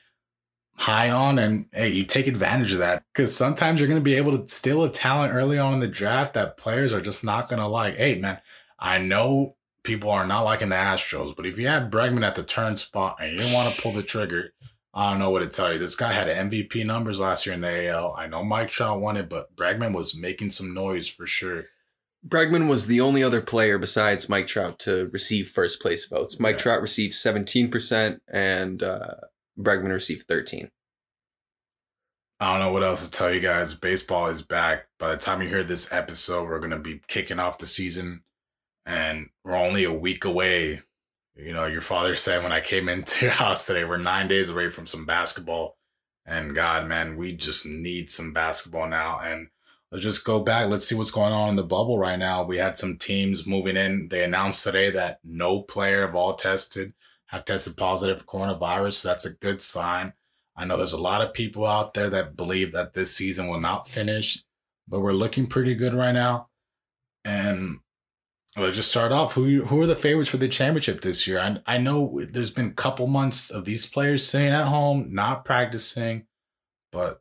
[0.75, 1.39] high on.
[1.39, 4.47] And hey, you take advantage of that because sometimes you're going to be able to
[4.47, 7.67] steal a talent early on in the draft that players are just not going to
[7.67, 7.97] like.
[7.97, 8.41] Hey, man,
[8.79, 12.45] I know people are not liking the Astros, but if you had Bregman at the
[12.45, 14.53] turn spot and you want to pull the trigger,
[14.97, 15.79] I don't know what to tell you.
[15.79, 18.15] This guy had MVP numbers last year in the AL.
[18.17, 21.67] I know Mike Trout won it, but Bregman was making some noise for sure.
[22.27, 26.41] Bregman was the only other player besides Mike Trout to receive first place votes.
[26.41, 26.63] Mike Yeah.
[26.63, 29.15] Trout received 17% and uh,
[29.59, 30.71] Bregman received 13.
[32.41, 33.75] I don't know what else to tell you guys.
[33.75, 34.89] Baseball is back.
[34.99, 38.25] By the time you hear this episode, we're gonna be kicking off the season,
[38.85, 40.83] and we're only a week away.
[41.37, 44.49] You know, your father said when I came into your house today, we're nine days
[44.49, 45.77] away from some basketball.
[46.25, 49.21] And God, man, we just need some basketball now.
[49.21, 49.49] And
[49.93, 50.69] let's just go back.
[50.69, 52.43] Let's see what's going on in the bubble right now.
[52.43, 54.09] We had some teams moving in.
[54.09, 56.95] They announced today that no player of all tested
[57.27, 58.95] have tested positive for coronavirus.
[58.95, 60.15] So that's a good sign.
[60.57, 63.61] I know there's a lot of people out there that believe that this season will
[63.61, 64.43] not finish,
[64.89, 66.49] but we're looking pretty good right now.
[67.25, 67.81] And
[68.57, 69.35] let's just start off.
[69.35, 71.39] Who who are the favorites for the championship this year?
[71.39, 75.45] I I know there's been a couple months of these players staying at home, not
[75.45, 76.27] practicing,
[76.91, 77.21] but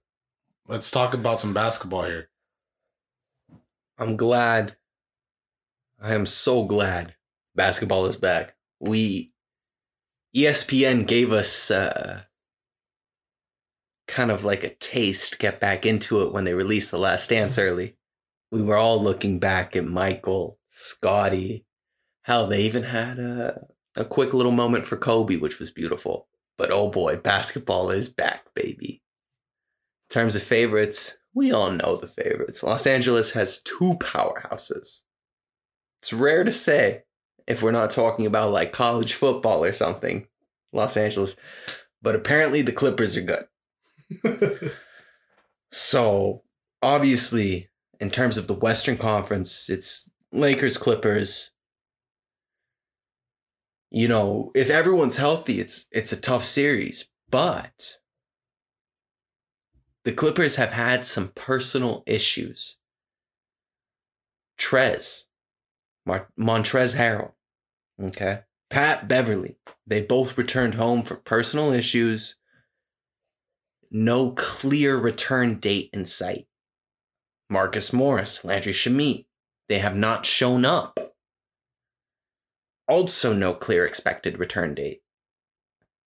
[0.68, 2.30] let's talk about some basketball here.
[3.98, 4.76] I'm glad.
[6.02, 7.16] I am so glad
[7.56, 8.56] basketball is back.
[8.80, 9.32] We
[10.36, 12.24] ESPN gave us uh,
[14.08, 17.58] kind of like a taste, get back into it when they released The Last Dance
[17.58, 17.96] early.
[18.52, 21.66] We were all looking back at Michael, Scottie,
[22.24, 26.28] hell, they even had a, a quick little moment for Kobe, which was beautiful.
[26.58, 29.02] But oh boy, basketball is back, baby.
[30.10, 32.64] In terms of favorites, we all know the favorites.
[32.64, 35.02] Los Angeles has two powerhouses.
[36.02, 37.04] It's rare to say
[37.48, 40.28] if we're not talking about like college football or something,
[40.72, 41.36] Los Angeles.
[42.02, 44.72] But apparently the Clippers are good.
[45.76, 46.44] So
[46.82, 51.52] obviously, in terms of the Western Conference, it's Lakers, Clippers.
[53.92, 57.10] You know, if everyone's healthy, it's it's a tough series.
[57.30, 57.98] But
[60.04, 62.78] the Clippers have had some personal issues.
[64.60, 65.26] Trez,
[66.06, 67.34] Mar- Montrez Harrell,
[68.02, 72.36] okay, Pat Beverley, they both returned home for personal issues.
[73.92, 76.48] No clear return date in sight.
[77.50, 79.26] Marcus Morris, Landry Shamet,
[79.68, 81.00] they have not shown up.
[82.88, 85.02] Also, no clear expected return date.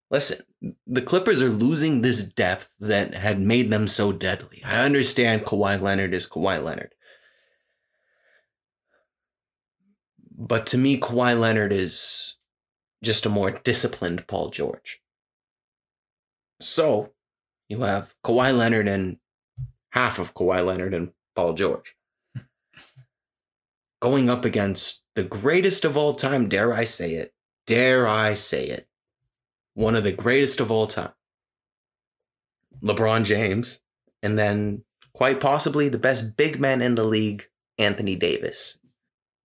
[0.10, 0.40] Listen,
[0.88, 4.62] the Clippers are losing this depth that had made them so deadly.
[4.66, 6.96] I understand Kawhi Leonard is Kawhi Leonard.
[10.36, 12.38] But to me, Kawhi Leonard is
[13.04, 15.02] just a more disciplined Paul George.
[16.62, 17.14] So,
[17.68, 19.18] you have Kawhi Leonard and
[19.92, 21.96] half of Kawhi Leonard and Paul George
[24.02, 27.34] going up against the greatest of all time, dare I say it,
[27.68, 28.88] dare I say it,
[29.74, 31.12] one of the greatest of all time,
[32.82, 33.82] LeBron James,
[34.24, 34.84] and then
[35.14, 38.78] quite possibly the best big man in the league, Anthony Davis.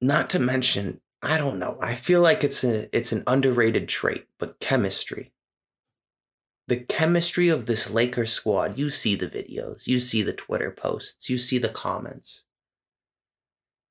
[0.01, 1.79] Not to mention, I don't know.
[1.81, 5.33] I feel like it's a it's an underrated trait, but chemistry.
[6.67, 11.29] The chemistry of this Lakers squad, you see the videos, you see the Twitter posts,
[11.29, 12.45] you see the comments.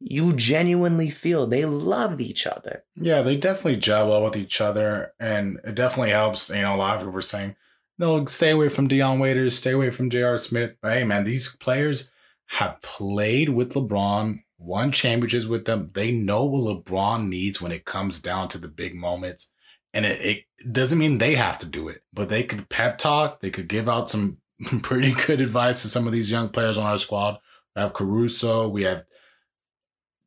[0.06, 2.84] You genuinely feel they love each other.
[2.96, 6.50] Yeah, they definitely gel well with each other, and it definitely helps.
[6.50, 7.56] You know, a lot of people were saying,
[7.98, 10.38] "No, stay away from Dion Waiters, stay away from J.R.
[10.38, 12.12] Smith." But hey, man, these players
[12.48, 15.88] have played with LeBron, won championships with them.
[15.94, 19.52] They know what LeBron needs when it comes down to the big moments,
[19.94, 23.39] and it, it doesn't mean they have to do it, but they could pep talk.
[23.39, 24.39] They could give out some
[24.82, 27.39] pretty good advice to some of these young players on our squad.
[27.76, 29.06] We have Caruso, we have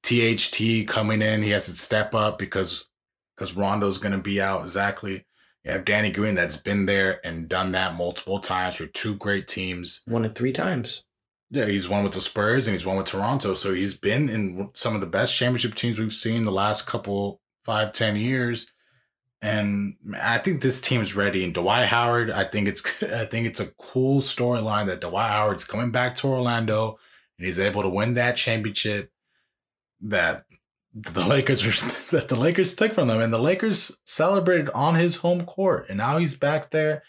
[0.07, 1.43] THT coming in.
[1.43, 2.89] He has to step up because
[3.37, 4.63] because Rondo's going to be out.
[4.63, 5.25] Exactly.
[5.65, 9.49] You have Danny Green that's been there and done that multiple times for two great
[9.49, 10.03] teams.
[10.07, 11.03] Won it three times.
[11.51, 13.55] Yeah, he's won with the Spurs and he's won with Toronto.
[13.55, 17.41] So he's been in some of the best championship teams we've seen the last couple
[17.63, 18.69] five, ten years.
[19.43, 21.45] And I think this team is ready.
[21.45, 25.65] And Dwight Howard, I think it's I think it's a cool storyline that Dwight Howard's
[25.65, 26.99] coming back to Orlando
[27.39, 29.11] and he's able to win that championship
[30.01, 30.45] that
[30.95, 35.17] the Lakers were that the Lakers took from them, and the Lakers celebrated on his
[35.17, 37.03] home court, and now he's back there.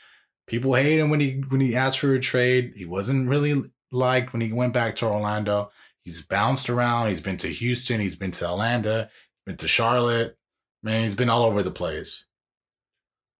[0.46, 2.74] People hate him when he when he asked for a trade.
[2.76, 5.72] He wasn't really liked when he went back to Orlando.
[6.04, 7.10] He's bounced around.
[7.10, 8.00] He's been to Houston.
[8.00, 9.10] He's been to Atlanta.
[9.46, 10.38] Been to Charlotte.
[10.84, 12.28] Man, he's been all over the place.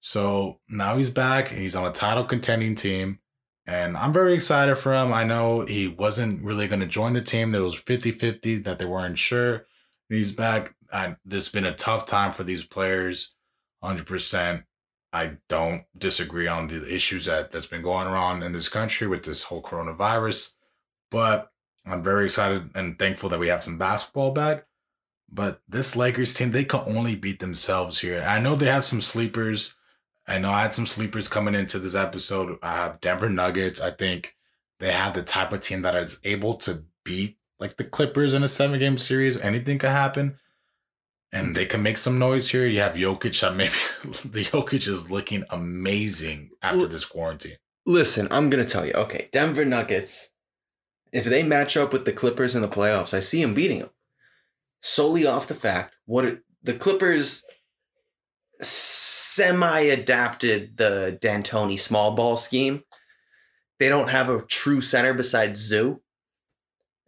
[0.02, 3.20] So now he's back and he's on a title contending team.
[3.68, 5.12] And I'm very excited for him.
[5.12, 7.52] I know he wasn't really going to join the team.
[7.52, 9.68] There was 50 50 that they weren't sure.
[10.08, 10.74] He's back.
[10.92, 13.36] I, this has been a tough time for these players,
[13.84, 14.64] 100%.
[15.12, 19.26] I don't disagree on the issues that, that's been going on in this country with
[19.26, 20.54] this whole coronavirus.
[21.12, 21.52] But
[21.86, 24.66] I'm very excited and thankful that we have some basketball back.
[25.30, 28.24] But this Lakers team, they can only beat themselves here.
[28.26, 29.76] I know they have some sleepers.
[30.28, 32.60] I know I had some sleepers coming into this episode.
[32.62, 33.80] I have Denver Nuggets.
[33.80, 34.36] I think
[34.80, 38.44] they have the type of team that is able to beat like the Clippers in
[38.44, 39.40] a seven game series.
[39.40, 40.38] Anything could happen.
[41.32, 42.68] And they can make some noise here.
[42.68, 43.56] You have Jokic.
[43.56, 43.72] Maybe
[44.30, 47.58] the Jokic is looking amazing after this quarantine.
[47.86, 48.94] Listen, I'm gonna tell you.
[48.94, 50.30] Okay, Denver Nuggets.
[51.14, 53.90] If they match up with the Clippers in the playoffs, I see them beating them.
[54.82, 57.44] Solely off the fact what it, the Clippers
[58.62, 62.84] semi adapted the D'Antoni small ball scheme.
[63.80, 66.02] They don't have a true center besides Zoo.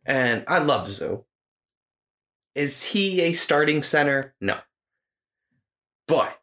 [0.05, 1.25] And I love Zoo.
[2.55, 4.35] Is he a starting center?
[4.41, 4.57] No.
[6.07, 6.39] But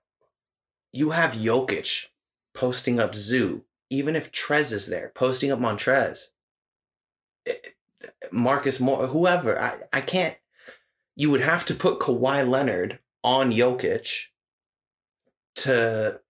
[0.92, 2.07] you have Jokic
[2.55, 6.29] posting up Zoo, even if Trez is there, posting up Montrez.
[7.47, 7.55] Eh,
[8.31, 9.61] Marcus Moore, whoever.
[9.61, 10.37] I, I can't.
[11.16, 14.27] You would have to put Kawhi Leonard on Jokic
[15.57, 16.21] to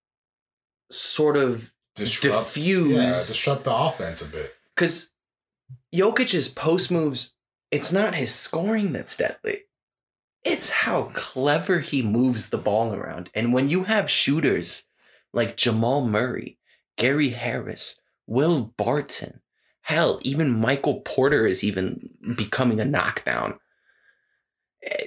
[0.91, 4.55] sort of Disrupt, diffuse yeah, disrupt the offense a bit.
[4.75, 5.13] because
[5.95, 7.35] Jokic's post moves,
[7.71, 9.61] it's not his scoring that's deadly.
[10.45, 13.31] It's how clever he moves the ball around.
[13.35, 14.85] And when you have shooters
[15.33, 16.59] like Jamal Murray,
[16.99, 19.41] Gary Harris, Will Barton,
[19.81, 23.59] hell, even Michael Porter is even becoming a knockdown.
[24.85, 25.07] Eh,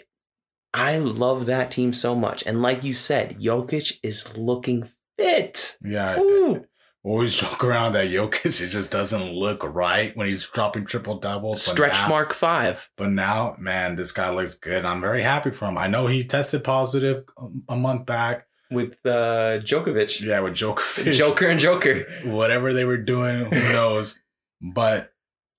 [0.73, 2.43] I love that team so much.
[2.45, 5.77] And like you said, Jokic is looking fit.
[5.84, 6.19] Yeah.
[6.19, 6.65] Ooh.
[7.03, 11.62] Always joke around that Jokic, it just doesn't look right when he's dropping triple doubles.
[11.63, 12.89] Stretch now- mark five.
[12.97, 14.86] But now, man, this guy looks good.
[14.86, 15.77] I'm very happy for him.
[15.77, 17.23] I know he tested positive
[17.69, 18.45] a month back.
[18.69, 20.19] with uh, Djokovic.
[20.21, 20.84] Yeah, with Joker.
[21.12, 22.05] Joker and Joker.
[22.25, 24.19] Whatever they were doing, who knows?
[24.62, 25.13] but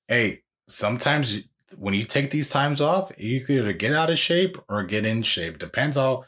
[0.08, 1.38] hey, sometimes
[1.76, 5.22] when you take these times off, you either get out of shape or get in
[5.22, 5.58] shape.
[5.58, 6.24] Depends how.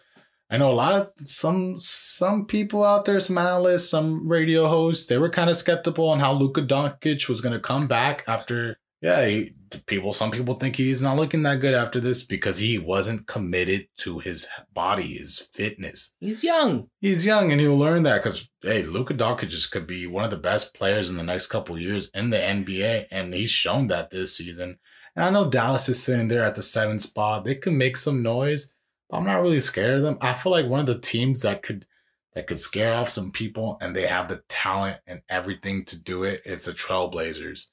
[0.50, 5.07] I know a lot of some some people out there, some analysts, some radio hosts,
[5.07, 8.76] they were kind of skeptical on how Luka Doncic was going to come back after.
[9.00, 9.52] Yeah, he,
[9.87, 10.12] people.
[10.12, 14.18] Some people think he's not looking that good after this because he wasn't committed to
[14.18, 16.88] his body, his fitness He's young.
[17.00, 20.37] he's young and he'll learn that because hey, Luka Doncic could be one of the
[20.37, 24.37] best players in the next couple years in the NBA, and he's shown that this
[24.37, 24.79] season.
[25.15, 28.23] And I know Dallas is sitting there at the seventh spot; they could make some
[28.23, 28.75] noise.
[29.08, 30.19] But I'm not really scared of them.
[30.21, 31.87] I feel like one of the teams that could
[32.35, 36.25] that could scare off some people, and they have the talent and everything to do
[36.25, 36.40] it.
[36.44, 37.67] It's the Trailblazers.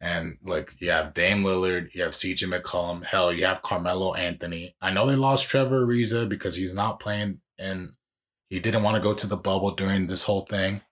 [0.00, 4.76] And like you have Dame Lillard, you have CJ McCollum, hell, you have Carmelo Anthony.
[4.80, 7.92] I know they lost Trevor Ariza because he's not playing and
[8.50, 10.82] he didn't want to go to the bubble during this whole thing.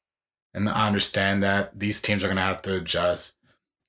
[0.55, 3.37] And I understand that these teams are gonna have to adjust.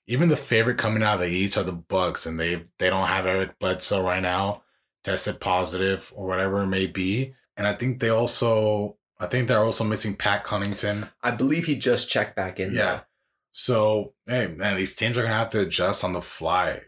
[0.08, 3.08] Even the favorite coming out of the East are the Bucks, and they they don't
[3.08, 4.64] have Eric Bledsoe right now,
[5.04, 7.34] tested positive or whatever it may be.
[7.56, 11.10] And I think they also, I think they're also missing Pat Connaughton.
[11.22, 12.74] I believe he just checked back in.
[12.74, 13.02] Yeah.
[13.52, 16.82] So hey, man, these teams are gonna have to adjust on the fly.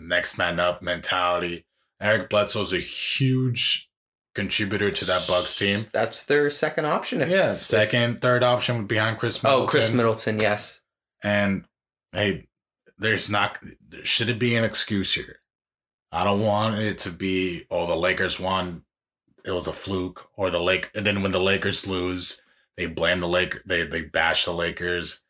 [0.00, 1.64] Next man up mentality.
[2.00, 3.88] Eric Bledsoe's a huge
[4.34, 5.86] contributor to that Bucks team.
[5.92, 7.22] That's their second option.
[7.22, 9.64] If, Yeah, if- second, third option behind Khris Middleton.
[9.64, 10.38] Oh, Khris Middleton.
[10.38, 10.80] Yes.
[11.22, 11.64] And
[12.12, 12.48] hey,
[12.98, 13.58] there's not
[14.02, 15.40] should it be an excuse here?
[16.12, 18.82] I don't want it to be oh the Lakers won,
[19.44, 22.40] it was a fluke, or the Lake and then when the Lakers lose,
[22.76, 25.22] they blame the Lake they they bash the Lakers.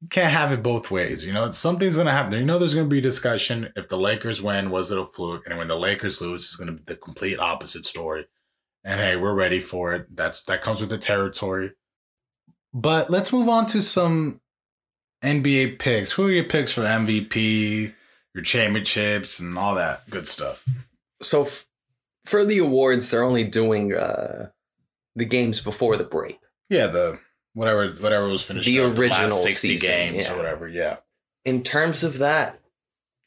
[0.00, 1.24] You can't have it both ways.
[1.24, 2.36] You know, something's gonna happen.
[2.38, 3.72] You know there's gonna be discussion.
[3.76, 5.46] If the Lakers win, was it a fluke?
[5.46, 8.26] And when the Lakers lose, it's gonna be the complete opposite story.
[8.84, 10.06] And hey, we're ready for it.
[10.16, 11.72] That's that comes with the territory.
[12.74, 14.40] But let's move on to some
[15.22, 16.12] NBA picks.
[16.12, 17.92] Who are your picks for MVP,
[18.34, 20.64] your championships, and all that good stuff?
[21.20, 21.66] So f-
[22.24, 24.50] for the awards, they're only doing uh,
[25.14, 26.38] the games before the break.
[26.68, 27.18] Yeah, the
[27.54, 28.66] whatever whatever was finished.
[28.66, 30.32] The up, original last sixty season, games yeah.
[30.32, 30.66] or whatever.
[30.68, 30.96] Yeah,
[31.44, 32.60] In terms of that,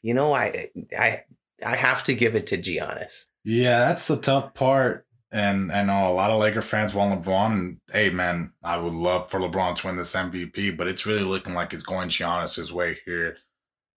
[0.02, 0.68] you know, I
[0.98, 1.22] I
[1.64, 3.26] I have to give it to Giannis.
[3.44, 5.05] yeah, that's the tough part.
[5.32, 7.52] And I know a lot of Laker fans want LeBron.
[7.52, 11.24] And hey, man, I would love for LeBron to win this MVP, but it's really
[11.24, 13.38] looking like it's going Giannis's way here.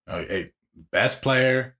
[0.06, 0.52] Uh, hey,
[0.90, 1.76] best player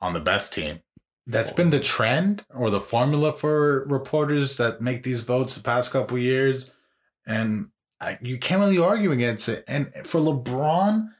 [0.00, 0.80] on the best team.
[1.26, 5.92] That's been the trend or the formula for reporters that make these votes the past
[5.92, 6.72] couple years,
[7.24, 7.68] and
[8.00, 9.62] I, you can't really argue against it.
[9.68, 11.10] And for LeBron,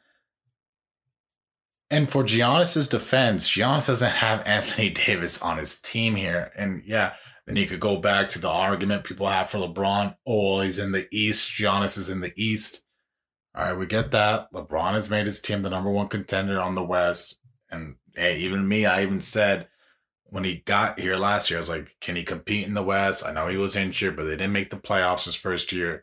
[1.88, 7.14] and for Giannis's defense, Giannis doesn't have Anthony Davis on his team here, and yeah,
[7.46, 10.16] then you could go back to the argument people have for LeBron.
[10.26, 11.50] Oh, he's in the East.
[11.50, 12.82] Giannis is in the East.
[13.54, 14.52] All right, we get that.
[14.52, 17.38] LeBron has made his team the number one contender on the West.
[17.70, 19.68] And hey, even me, I even said
[20.24, 23.26] when he got here last year, I was like, can he compete in the West?
[23.26, 26.02] I know he was injured, but they didn't make the playoffs his first year.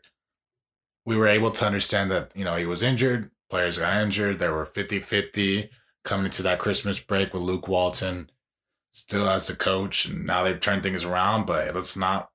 [1.04, 3.30] We were able to understand that, you know, he was injured.
[3.48, 4.38] Players got injured.
[4.38, 5.70] there were 50 50
[6.04, 8.30] coming into that Christmas break with Luke Walton
[8.92, 10.06] still has the coach.
[10.06, 12.30] And now they've turned things around, but let's not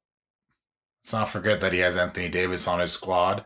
[1.03, 3.45] let's not forget that he has Anthony Davis on his squad.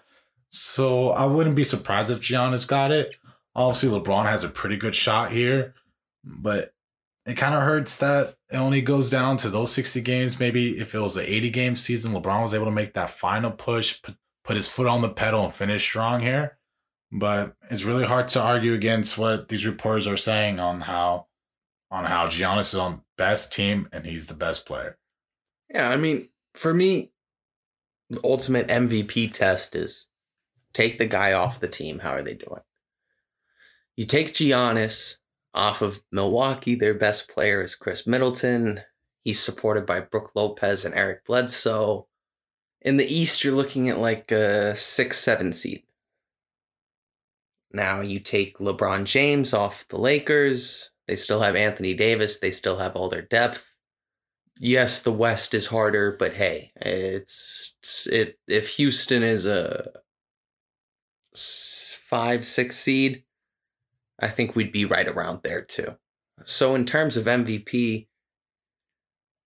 [0.50, 3.16] So I wouldn't be surprised if Giannis got it.
[3.56, 5.74] Obviously, LeBron has a pretty good shot here,
[6.24, 6.74] but
[7.26, 10.40] it kind of hurts that it only goes down to those 60 games.
[10.40, 13.52] Maybe if it was an 80 game season, LeBron was able to make that final
[13.52, 16.58] push, put, put his foot on the pedal, and finish strong here.
[17.12, 21.28] But it's really hard to argue against what these reporters are saying on how
[21.92, 24.98] on how Giannis is on best team and he's the best player.
[25.70, 27.12] Yeah, I mean, for me,
[28.10, 30.08] the ultimate MVP test is
[30.74, 32.00] take the guy off the team.
[32.00, 32.62] How are they doing?
[33.96, 35.18] You take Giannis
[35.54, 38.82] off of Milwaukee, their best player is Khris Middleton.
[39.24, 42.08] He's supported by Brooke Lopez and Eric Bledsoe.
[42.82, 45.84] In the East, you're looking at like a six, seven seed.
[47.72, 50.92] Now you take LeBron James off the Lakers.
[51.10, 52.38] They still have Anthony Davis.
[52.38, 53.74] They still have all their depth.
[54.60, 57.74] Yes, the West is harder, but hey, it's
[58.12, 58.38] it.
[58.48, 59.90] If Houston is a
[61.36, 63.24] five, six seed,
[64.20, 65.98] I think we'd be right around there too.
[66.46, 68.08] So in terms of MVP,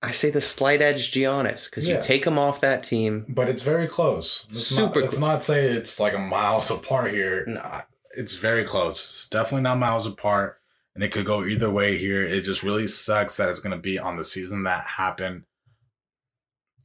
[0.01, 1.95] I say the slight edge Giannis because Yeah.
[1.95, 3.26] you take him off that team.
[3.30, 4.45] But it's very close.
[4.51, 7.45] Let's Super Not, let's clo- not say it's like a miles apart here.
[7.47, 7.84] No.
[8.18, 8.95] It's very close.
[8.97, 10.59] It's definitely not miles apart.
[10.95, 12.23] And it could go either way here.
[12.23, 15.43] It just really sucks that it's going to be on the season that happened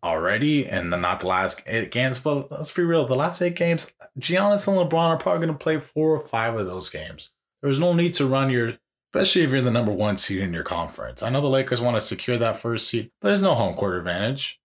[0.03, 2.21] already and then not the last eight games.
[2.21, 3.05] But let's be real.
[3.07, 6.57] The last eight games, Giannis and LeBron are probably going to play four or five
[6.59, 7.33] of those games.
[7.63, 8.75] There's no need to run your,
[9.15, 11.23] especially if you're the number one seed in your conference.
[11.23, 13.99] I know the Lakers want to secure that first seed, but there's no home court
[13.99, 14.61] advantage.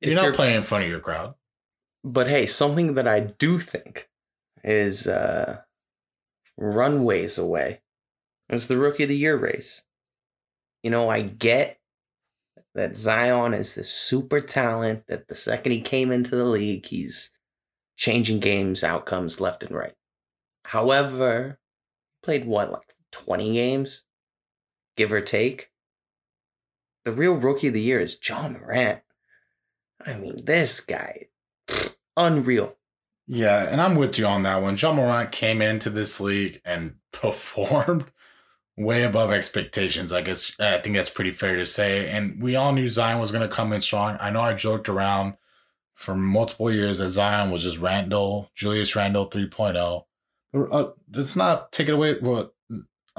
[0.00, 1.34] You're If not you're- playing in front of your crowd.
[2.04, 4.08] But hey, something that I do think
[4.64, 5.60] is uh,
[6.56, 7.80] runways away
[8.50, 9.84] is the rookie of the year race.
[10.82, 11.78] You know, I get
[12.74, 17.30] that Zion is this super talent that the second he came into the league, he's
[17.96, 19.94] changing games outcomes left and right.
[20.64, 21.58] However,
[22.22, 24.04] played what, like 20 games,
[24.96, 25.70] give or take?
[27.04, 29.00] The real rookie of the year is Ja Morant.
[30.04, 31.26] I mean, this guy,
[32.16, 32.76] unreal.
[33.26, 34.76] Yeah, and I'm with you on that one.
[34.76, 38.10] Ja Morant came into this league and performed
[38.76, 40.12] way above expectations.
[40.12, 42.08] I guess I think that's pretty fair to say.
[42.08, 44.16] And we all knew Zion was going to come in strong.
[44.20, 45.34] I know I joked around
[45.94, 50.04] for multiple years that Zion was just Randle, Julius Randle 3.0.
[50.72, 52.54] uh, let's not take it away what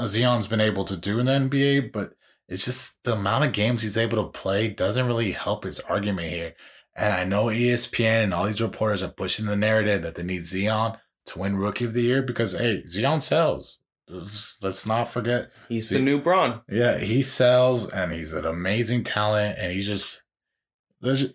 [0.06, 2.14] Zion's been able to do in the NBA, but
[2.48, 6.30] it's just the amount of games he's able to play doesn't really help his argument
[6.30, 6.54] here.
[6.96, 10.44] And I know ESPN and all these reporters are pushing the narrative that they need
[10.44, 10.98] Zion
[11.28, 13.80] to win Rookie of the Year because hey, Zion sells.
[14.12, 16.62] Let's, let's not forget He's See- the new Braun.
[16.70, 20.24] Yeah, he sells and he's an amazing talent and he's just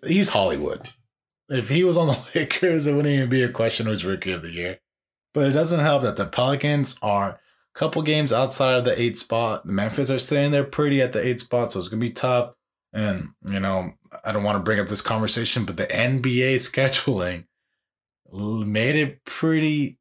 [0.05, 0.89] he's Hollywood.
[1.49, 4.41] If he was on the Lakers, it wouldn't even be a question who's rookie of
[4.41, 4.79] the year.
[5.33, 7.39] But it doesn't help that the Pelicans are a
[7.73, 9.65] couple games outside of the eight spot.
[9.65, 12.51] The Memphis are sitting there pretty at the eight spot, so it's gonna be tough.
[12.93, 13.93] And you know,
[14.25, 17.45] I don't want to bring up this conversation, but the NBA scheduling
[18.31, 19.97] made it pretty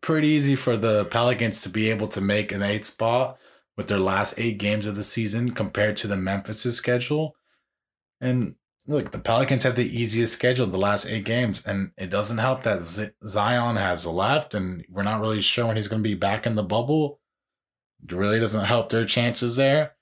[0.00, 3.38] pretty easy for the Pelicans to be able to make an eight spot
[3.76, 7.36] with their last eight games of the season compared to the Memphis's schedule.
[8.20, 12.38] And look, the Pelicans have the easiest schedule the last eight games, and it doesn't
[12.38, 12.80] help that
[13.24, 16.54] Zion has left, and we're not really sure when he's going to be back in
[16.54, 17.20] the bubble.
[18.02, 19.92] It really doesn't help their chances there.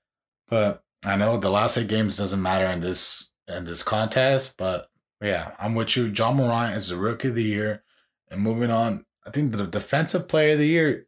[0.49, 4.57] But I know the last eight games doesn't matter in this in this contest.
[4.57, 4.89] But
[5.21, 6.07] yeah, I'm with you.
[6.07, 7.83] Ja Morant is the rookie of the year.
[8.31, 11.07] And moving on, I think the defensive player of the year,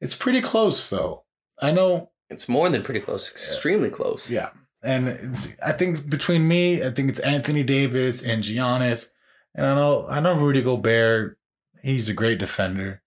[0.00, 1.24] it's pretty close though.
[1.60, 3.30] I know It's more than pretty close.
[3.30, 4.30] It's extremely close.
[4.30, 4.50] yeah.
[4.82, 9.10] And it's, I think between me, I think it's Anthony Davis and Giannis.
[9.54, 11.36] And I know I know Rudy Gobert,
[11.82, 13.02] he's a great defender.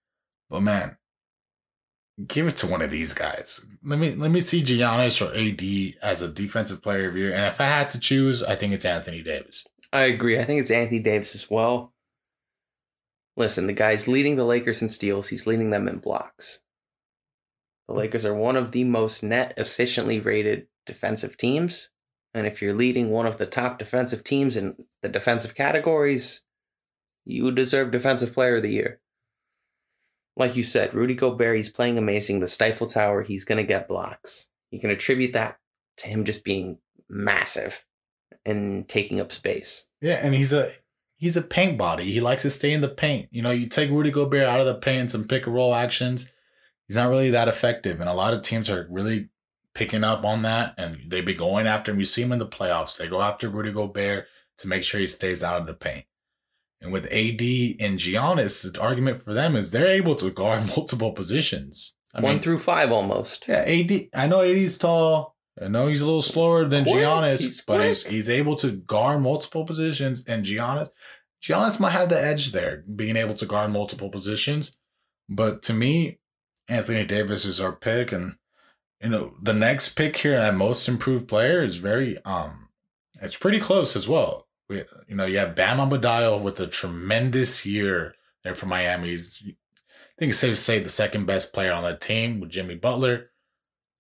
[0.50, 0.98] But man,
[2.28, 3.66] give it to one of these guys.
[3.86, 7.32] Let me let me see Giannis or AD as a defensive player of the year.
[7.34, 9.66] And if I had to choose, I think it's Anthony Davis.
[9.94, 10.38] I agree.
[10.40, 11.94] I think it's Anthony Davis as well.
[13.38, 15.30] Listen, the guy's leading the Lakers in steals.
[15.30, 16.62] He's leading them in blocks.
[17.88, 21.90] The Lakers are one of the most net efficiently rated defensive teams.
[22.34, 26.44] And if you're leading one of the top defensive teams in the defensive categories,
[27.26, 29.02] you deserve Defensive Player of the Year.
[30.38, 32.40] Like you said, Rudy Gobert, he's playing amazing.
[32.40, 34.48] The Stifle Tower, he's going to get blocks.
[34.72, 35.58] You can attribute that
[35.98, 36.80] to him just being
[37.10, 37.86] massive
[38.46, 39.86] and taking up space.
[40.00, 40.70] Yeah, and he's a
[41.22, 42.12] he's a paint body.
[42.12, 43.30] He likes to stay in the paint.
[43.32, 45.76] You know, you take Rudy Gobert out of the paint and some pick and roll
[45.76, 46.32] actions,
[46.88, 48.00] he's not really that effective.
[48.00, 49.30] And a lot of teams are really
[49.76, 52.00] picking up on that and they be going after him.
[52.00, 52.98] You see him in the playoffs.
[52.98, 54.26] They go after Rudy Gobert
[54.58, 56.06] to make sure he stays out of the paint.
[56.82, 57.12] And with AD
[57.80, 61.94] and Giannis, the argument for them is they're able to guard multiple positions.
[62.16, 63.48] I One mean, through five almost.
[63.48, 63.92] yeah, AD.
[64.16, 65.36] I know AD's tall.
[65.60, 67.04] I know he's a little slower than quick.
[67.04, 70.24] Giannis, He's but he's he's able to guard multiple positions.
[70.26, 70.90] And Giannis,
[71.44, 74.76] Giannis might have the edge there, being able to guard multiple positions.
[75.28, 76.20] But to me,
[76.68, 78.36] Anthony Davis is our pick, and
[79.02, 82.70] you know the next pick here at most improved player is very um,
[83.22, 84.48] it's pretty close as well.
[84.70, 89.10] We, you know, you have Bam Adebayo with a tremendous year there for Miami.
[89.10, 89.54] He's, I
[90.18, 93.32] think it's safe to say the second best player on that team with Jimmy Butler.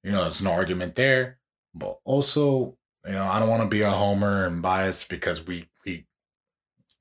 [0.03, 1.39] You know, there's no argument there.
[1.73, 5.69] But also, you know, I don't want to be a homer and biased because we
[5.85, 6.05] we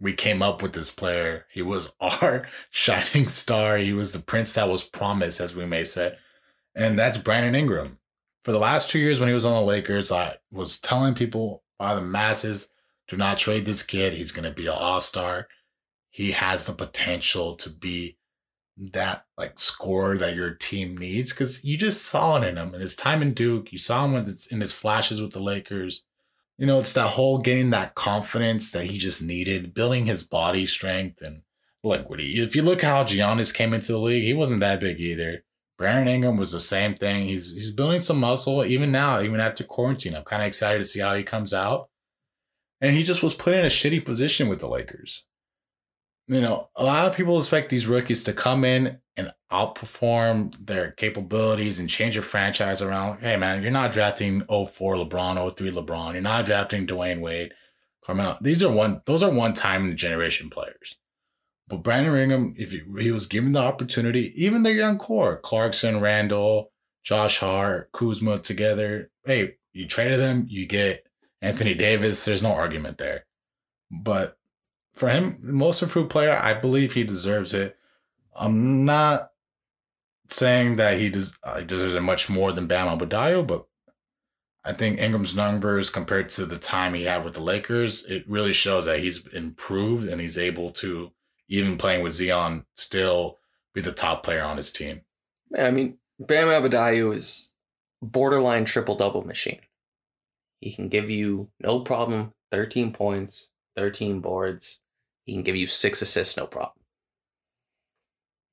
[0.00, 1.46] we came up with this player.
[1.52, 3.76] He was our shining star.
[3.76, 6.16] He was the prince that was promised, as we may say.
[6.74, 7.98] And that's Brandon Ingram.
[8.44, 11.62] For the last two years when he was on the Lakers, I was telling people
[11.78, 12.70] by the masses,
[13.08, 14.14] do not trade this kid.
[14.14, 15.48] He's going to be an all-star.
[16.10, 18.16] He has the potential to be
[18.80, 22.80] that like score that your team needs because you just saw it in him in
[22.80, 23.72] his time in Duke.
[23.72, 26.04] You saw him it's in his flashes with the Lakers.
[26.56, 30.66] You know, it's that whole getting that confidence that he just needed, building his body
[30.66, 31.22] strength.
[31.22, 31.42] And
[31.82, 35.44] he, if you look how Giannis came into the league, he wasn't that big either.
[35.78, 37.24] Brandon Ingram was the same thing.
[37.24, 40.14] He's he's building some muscle even now, even after quarantine.
[40.14, 41.88] I'm kind of excited to see how he comes out.
[42.82, 45.26] And he just was put in a shitty position with the Lakers
[46.30, 50.92] you know, a lot of people expect these rookies to come in and outperform their
[50.92, 53.18] capabilities and change your franchise around.
[53.18, 56.12] Hey, man, you're not drafting 04 LeBron, 03 LeBron.
[56.12, 57.52] You're not drafting Dwyane Wade,
[58.04, 58.38] Carmelo.
[58.40, 60.94] These are one, those are one time in generation players.
[61.66, 65.98] But Brandon Ingram, if he, he was given the opportunity, even their young core, Clarkson,
[65.98, 66.70] Randle,
[67.02, 71.04] Josh Hart, Kuzma together, hey, you traded them, you get
[71.42, 72.24] Anthony Davis.
[72.24, 73.26] There's no argument there.
[73.90, 74.36] But
[75.00, 77.78] for him, most improved player, I believe he deserves it.
[78.36, 79.30] I'm not
[80.28, 83.66] saying that he des- uh, deserves it much more than Bam Adebayo, but
[84.62, 88.52] I think Ingram's numbers compared to the time he had with the Lakers, it really
[88.52, 91.12] shows that he's improved and he's able to,
[91.48, 93.38] even playing with Zion, still
[93.72, 95.00] be the top player on his team.
[95.50, 97.52] Yeah, I mean, Bam Adebayo is
[98.02, 99.60] borderline triple double machine.
[100.60, 104.80] He can give you no problem 13 points, 13 boards.
[105.30, 106.74] He can give you six assists, no problem.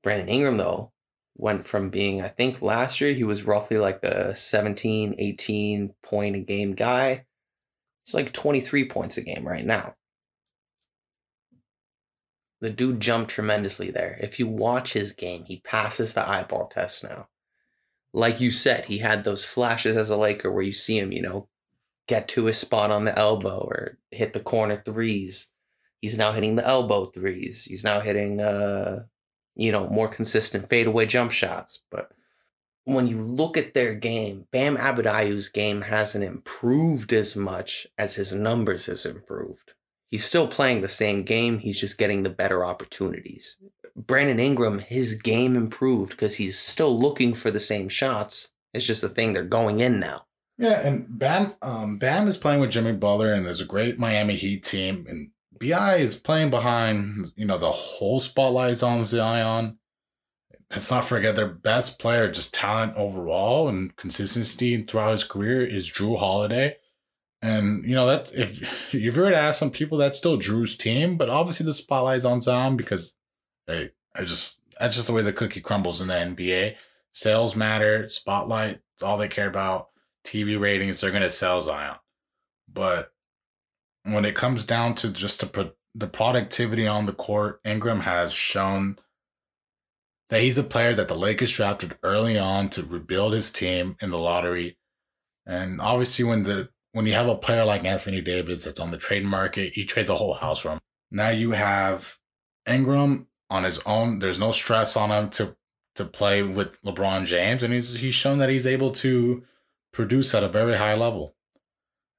[0.03, 0.91] Brandon Ingram, though,
[1.35, 6.35] went from being, I think last year he was roughly like a 17, 18 point
[6.35, 7.25] a game guy.
[8.05, 9.95] He's like 23 points a game right now.
[12.61, 14.19] The dude jumped tremendously there.
[14.21, 17.29] If you watch his game, he passes the eyeball test now.
[18.13, 21.23] Like you said, he had those flashes as a Laker where you see him, you
[21.23, 21.49] know,
[22.07, 25.49] get to his spot on the elbow or hit the corner threes.
[26.01, 27.65] He's now hitting the elbow threes.
[27.65, 29.03] He's now hitting uh
[29.57, 31.83] you know, more consistent fadeaway jump shots.
[31.89, 32.11] But
[32.85, 38.31] when you look at their game, Bam Adebayo's game hasn't improved as much as his
[38.31, 39.73] numbers has improved.
[40.09, 43.57] He's still playing the same game, he's just getting the better opportunities.
[43.95, 48.53] Brandon Ingram, his game improved because he's still looking for the same shots.
[48.73, 50.27] It's just a thing they're going in now.
[50.59, 54.35] Yeah, and Bam um, Bam is playing with Jimmy Butler, and there's a great Miami
[54.35, 57.31] Heat team, and Bi is playing behind.
[57.35, 59.77] You know, the whole spotlight is on Zion.
[60.69, 65.89] Let's not forget their best player, just talent overall and consistency throughout his career, is
[65.89, 66.75] Jrue Holiday.
[67.41, 68.61] And you know that if
[68.93, 72.17] if you were to ask some people, that's still Jrue's team, but obviously the spotlight
[72.17, 73.15] is on Zion because
[73.67, 76.75] hey, I just that's just the way the cookie crumbles in the NBA.
[77.11, 79.87] Sales matter, spotlight, all they care about.
[80.25, 81.95] TV ratings, they're gonna sell Zion.
[82.71, 83.11] But
[84.13, 88.99] when it comes down to just the the productivity on the court, Ingram has shown
[90.29, 94.11] that he's a player that the Lakers drafted early on to rebuild his team in
[94.11, 94.77] the lottery.
[95.45, 98.97] And obviously, when the when you have a player like Anthony Davis that's on the
[98.97, 100.79] trade market, you trade the whole house for him.
[101.11, 102.17] Now you have
[102.67, 104.19] Ingram on his own.
[104.19, 105.55] There's no stress on him to
[105.95, 109.43] to play with LeBron James, and he's he's shown that he's able to
[109.93, 111.36] produce at a very high level.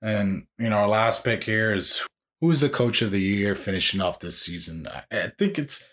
[0.00, 2.06] And you know, our last pick here is
[2.40, 4.86] who's the coach of the year finishing off this season.
[4.88, 5.86] I, I think it's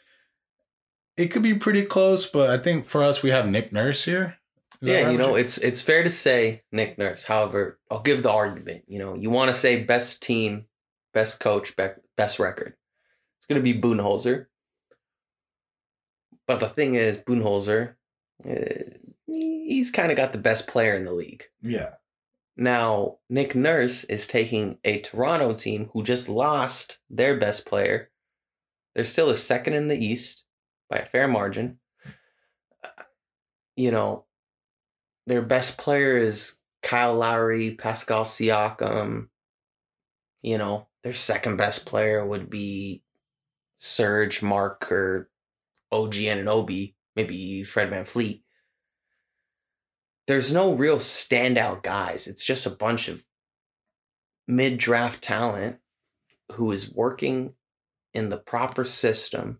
[1.18, 4.38] it could be pretty close, but I think for us we have Nick Nurse here.
[4.82, 7.24] Yeah, you know, it's it's fair to say Nick Nurse.
[7.24, 8.84] However, I'll give the argument.
[8.88, 10.66] You know, you want to say best team,
[11.14, 11.76] best coach,
[12.18, 12.76] best record.
[13.38, 14.47] It's going to be Budenholzer.
[16.47, 17.95] But the thing is, Budenholzer,
[18.47, 21.45] uh, he's kind of got the best player in the league.
[21.62, 21.93] Yeah.
[22.58, 28.12] Now, Nick Nurse is taking a Toronto team who just lost their best player.
[28.93, 30.45] They're still a second in the East
[30.89, 31.80] by a fair margin.
[33.76, 34.26] You know,
[35.28, 39.28] their best player is Kyle Lowry, Pascal Siakam.
[40.41, 43.03] You know, their second best player would be
[43.76, 45.30] Serge, Mark, or
[45.91, 48.43] OG Anunoby, maybe Fred VanVleet
[50.28, 52.28] there's no real standout guys.
[52.28, 53.26] It's just a bunch of
[54.48, 55.78] mid draft talent
[56.54, 57.54] who is working
[58.14, 59.60] in the proper system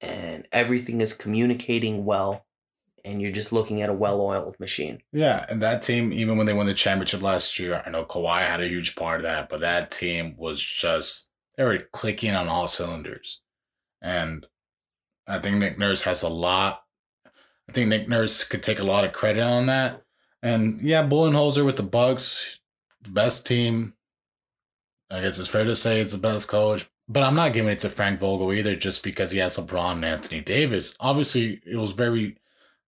[0.00, 2.44] and everything is communicating well
[3.04, 5.02] and you're just looking at a well-oiled machine.
[5.12, 8.40] Yeah, and that team, even when they won the championship last year, I know Kawhi
[8.40, 12.48] had a huge part of that, but that team was just they were clicking on
[12.48, 13.42] all cylinders,
[14.00, 14.46] and
[15.26, 16.83] I think Nick Nurse has a lot
[17.68, 20.02] I think Nick Nurse could take a lot of credit on that.
[20.42, 22.60] And yeah, Budenholzer with the Bucks,
[23.02, 23.94] the best team.
[25.10, 26.88] I guess it's fair to say it's the best coach.
[27.08, 30.04] But I'm not giving it to Frank Vogel either just because he has LeBron and
[30.04, 30.96] Anthony Davis.
[31.00, 32.36] Obviously, it was very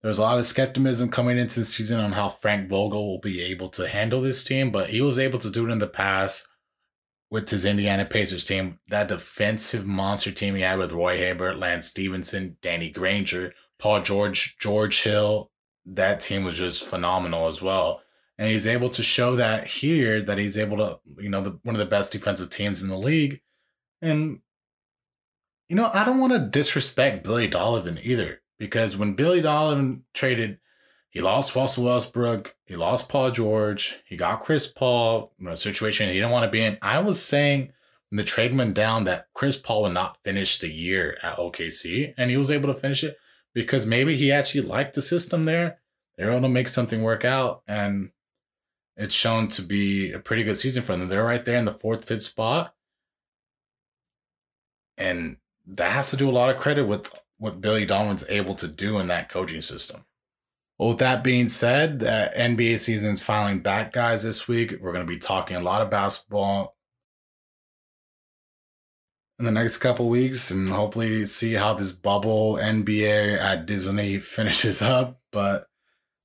[0.03, 3.18] there was a lot of skepticism coming into the season on how Frank Vogel will
[3.18, 5.87] be able to handle this team, but he was able to do it in the
[5.87, 6.47] past
[7.31, 8.79] with his Indiana Pacers team.
[8.89, 14.57] That defensive monster team he had with Roy Hibbert, Lance Stephenson, Danny Granger, Paul George,
[14.59, 15.51] George Hill,
[15.87, 18.03] that team was just phenomenal as well.
[18.39, 21.74] And he's able to show that here that he's able to, you know, the, one
[21.74, 23.41] of the best defensive teams in the league.
[24.03, 24.41] And,
[25.68, 30.59] you know, I don't want to disrespect Billy Donovan either, because when Billy Donovan traded,
[31.09, 36.09] he lost Russell Westbrook, he lost Paul George, he got Chris Paul in a situation
[36.09, 36.77] he didn't want to be in.
[36.83, 37.72] I was saying
[38.11, 42.12] when the trade went down that Chris Paul would not finish the year at OKC,
[42.18, 43.16] and he was able to finish it
[43.57, 45.78] because maybe he actually liked the system there.
[46.18, 48.11] They're able to make something work out, and
[48.98, 51.09] it's shown to be a pretty good season for them.
[51.09, 52.74] They're right there in the fourth, fifth spot,
[54.98, 58.68] and that has to do a lot of credit with what Billy Donovan's able to
[58.68, 60.04] do in that coaching system.
[60.78, 64.22] Well, with that being said, the NBA season is finally back, guys.
[64.22, 66.76] This week we're going to be talking a lot of basketball
[69.39, 74.80] in the next couple weeks and hopefully see how this bubble NBA at Disney finishes
[74.80, 75.20] up.
[75.30, 75.66] But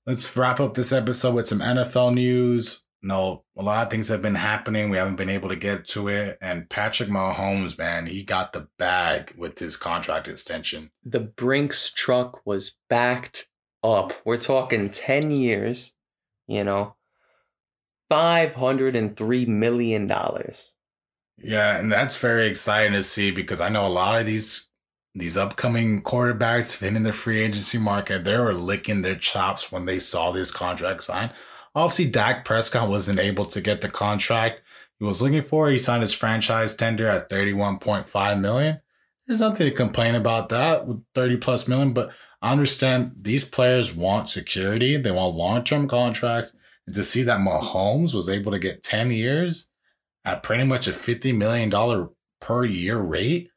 [0.06, 2.86] let's wrap up this episode with some NFL news.
[3.04, 4.90] no, a lot of things have been happening.
[4.90, 6.38] We haven't been able to get to it.
[6.40, 10.92] And Patrick Mahomes, man, he got the bag with his contract extension.
[11.04, 13.48] The Brinks truck was backed
[13.84, 14.14] up.
[14.24, 15.94] We're talking 10 years,
[16.48, 16.96] you know,
[18.12, 20.08] $503 million.
[21.44, 24.70] Yeah, and that's very exciting to see because I know a lot of these
[25.14, 30.00] these upcoming quarterbacks hitting the free agency market, they were licking their chops when they
[30.00, 31.32] saw this contract sign.
[31.76, 34.62] Obviously, Dak Prescott wasn't able to get the contract
[35.00, 35.70] he was looking for.
[35.70, 38.80] He signed his franchise tender at 31.5 million.
[39.28, 42.12] There's nothing to complain about that with 30 plus million, but
[42.42, 44.98] I understand these players want security.
[44.98, 46.56] They want long-term contracts.
[46.86, 49.71] And to see that Mahomes was able to get 10 years
[50.26, 52.10] at pretty much a $50 million
[52.40, 53.50] per year rate.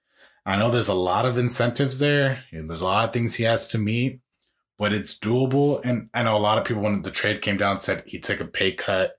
[0.47, 2.45] I know there's a lot of incentives there.
[2.53, 4.21] and There's a lot of things he has to meet,
[4.79, 5.83] but it's doable.
[5.85, 8.41] And I know a lot of people, when the trade came down, said he took
[8.41, 9.15] a pay cut.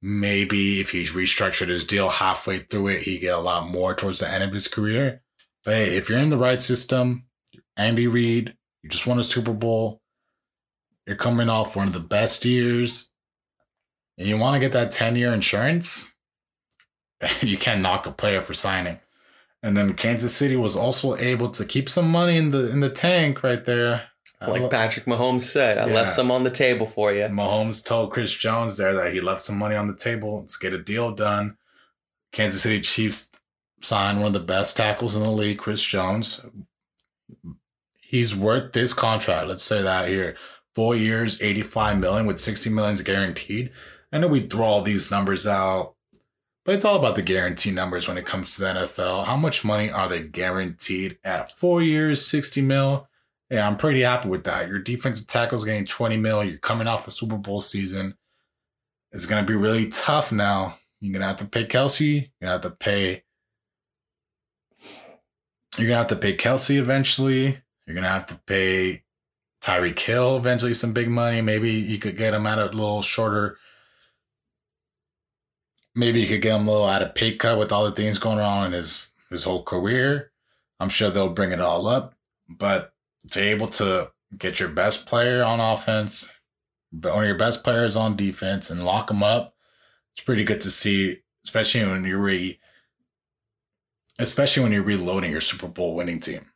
[0.00, 4.18] Maybe if he restructured his deal halfway through it, he'd get a lot more towards
[4.18, 5.22] the end of his career.
[5.64, 7.26] But hey, if you're in the right system,
[7.76, 10.02] Andy Reid, you just won a Super Bowl,
[11.06, 13.12] you're coming off one of the best years,
[14.18, 16.11] and you want to get that 10 year insurance,
[17.42, 18.98] you can't knock a player for signing.
[19.62, 22.88] And then Kansas City was also able to keep some money in the in the
[22.90, 24.04] tank right there.
[24.44, 25.94] Like Patrick Mahomes said, I Yeah.
[25.94, 27.22] left some on the table for you.
[27.26, 30.40] Mahomes told Chris Jones there that he left some money on the table.
[30.40, 31.56] Let's get a deal done.
[32.32, 33.30] Kansas City Chiefs
[33.82, 36.44] signed one of the best tackles in the league, Chris Jones.
[38.00, 39.46] He's worth this contract.
[39.48, 40.36] Let's say that here.
[40.74, 43.70] Four years, 85 million with 60 millions guaranteed.
[44.12, 45.94] I know we throw all these numbers out,
[46.64, 49.26] but it's all about the guarantee numbers when it comes to the NFL.
[49.26, 53.08] How much money are they guaranteed at four years, 60 mil?
[53.50, 54.68] Yeah, I'm pretty happy with that.
[54.68, 56.44] Your defensive tackle's getting 20 mil.
[56.44, 58.14] You're coming off a Super Bowl season.
[59.10, 60.76] It's going to be really tough now.
[61.00, 62.30] You're going to have to pay Kelce.
[62.40, 63.24] You're going to have to pay.
[65.76, 67.58] You're going to have to pay Kelce eventually.
[67.86, 69.02] You're going to have to pay
[69.62, 71.40] Tyreek Hill eventually some big money.
[71.40, 73.58] Maybe you could get him at a little shorter.
[75.94, 78.18] Maybe you could get him a little out of pay cut with all the things
[78.18, 80.32] going on in his, his whole career.
[80.80, 82.14] I'm sure they'll bring it all up.
[82.48, 82.94] But
[83.30, 86.30] to be able to get your best player on offense,
[86.92, 89.54] but one of your best players on defense, and lock them up,
[90.14, 92.58] it's pretty good to see, especially when you're re,
[94.18, 96.50] especially when you're reloading your Super Bowl winning team.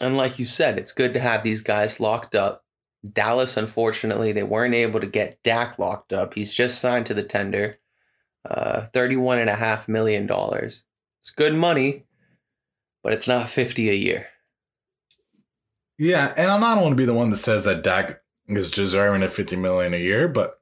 [0.00, 2.64] And like you said, it's good to have these guys locked up.
[3.12, 6.34] Dallas, unfortunately, they weren't able to get Dak locked up.
[6.34, 7.78] He's just signed to the tender,
[8.50, 10.28] uh, $31.5 million.
[10.30, 12.04] It's good money,
[13.02, 14.28] but it's not 50 a year.
[15.98, 19.22] Yeah, and I'm not want to be the one that says that Dak is deserving
[19.22, 20.60] of 50 million a year, but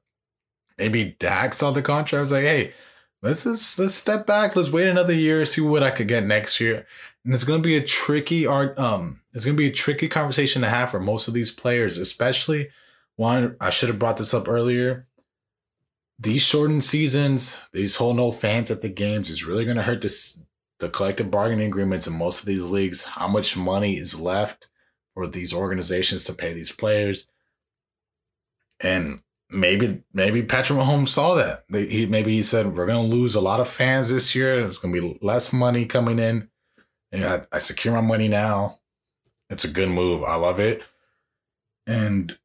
[0.77, 2.19] maybe Dak saw the contract.
[2.19, 2.73] I was like, hey,
[3.21, 4.55] let's just let's step back.
[4.55, 6.85] Let's wait another year, see what I could get next year.
[7.23, 8.77] And it's gonna be a tricky art.
[8.79, 12.69] Um, it's gonna be a tricky conversation to have for most of these players, especially
[13.15, 13.57] one.
[13.59, 15.07] I should have brought this up earlier.
[16.17, 20.39] These shortened seasons, these whole no fans at the games, is really gonna hurt this
[20.79, 23.03] the collective bargaining agreements in most of these leagues.
[23.03, 24.69] How much money is left?
[25.15, 27.27] for these organizations to pay these players.
[28.81, 31.63] And maybe maybe Patrick Mahomes saw that.
[31.71, 34.59] He maybe he said we're going to lose a lot of fans this year.
[34.59, 36.49] It's going to be less money coming in.
[37.11, 38.79] And I, I secure my money now.
[39.49, 40.23] It's a good move.
[40.23, 40.83] I love it.
[41.87, 42.37] And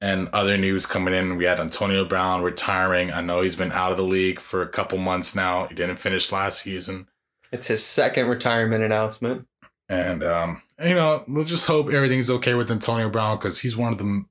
[0.00, 3.12] and other news coming in, we had Antonio Brown retiring.
[3.12, 5.66] I know he's been out of the league for a couple months now.
[5.66, 7.06] He didn't finish last season.
[7.52, 9.46] It's his second retirement announcement.
[9.88, 13.92] And um, you know, we'll just hope everything's okay with Antonio Brown because he's one
[13.92, 14.24] of the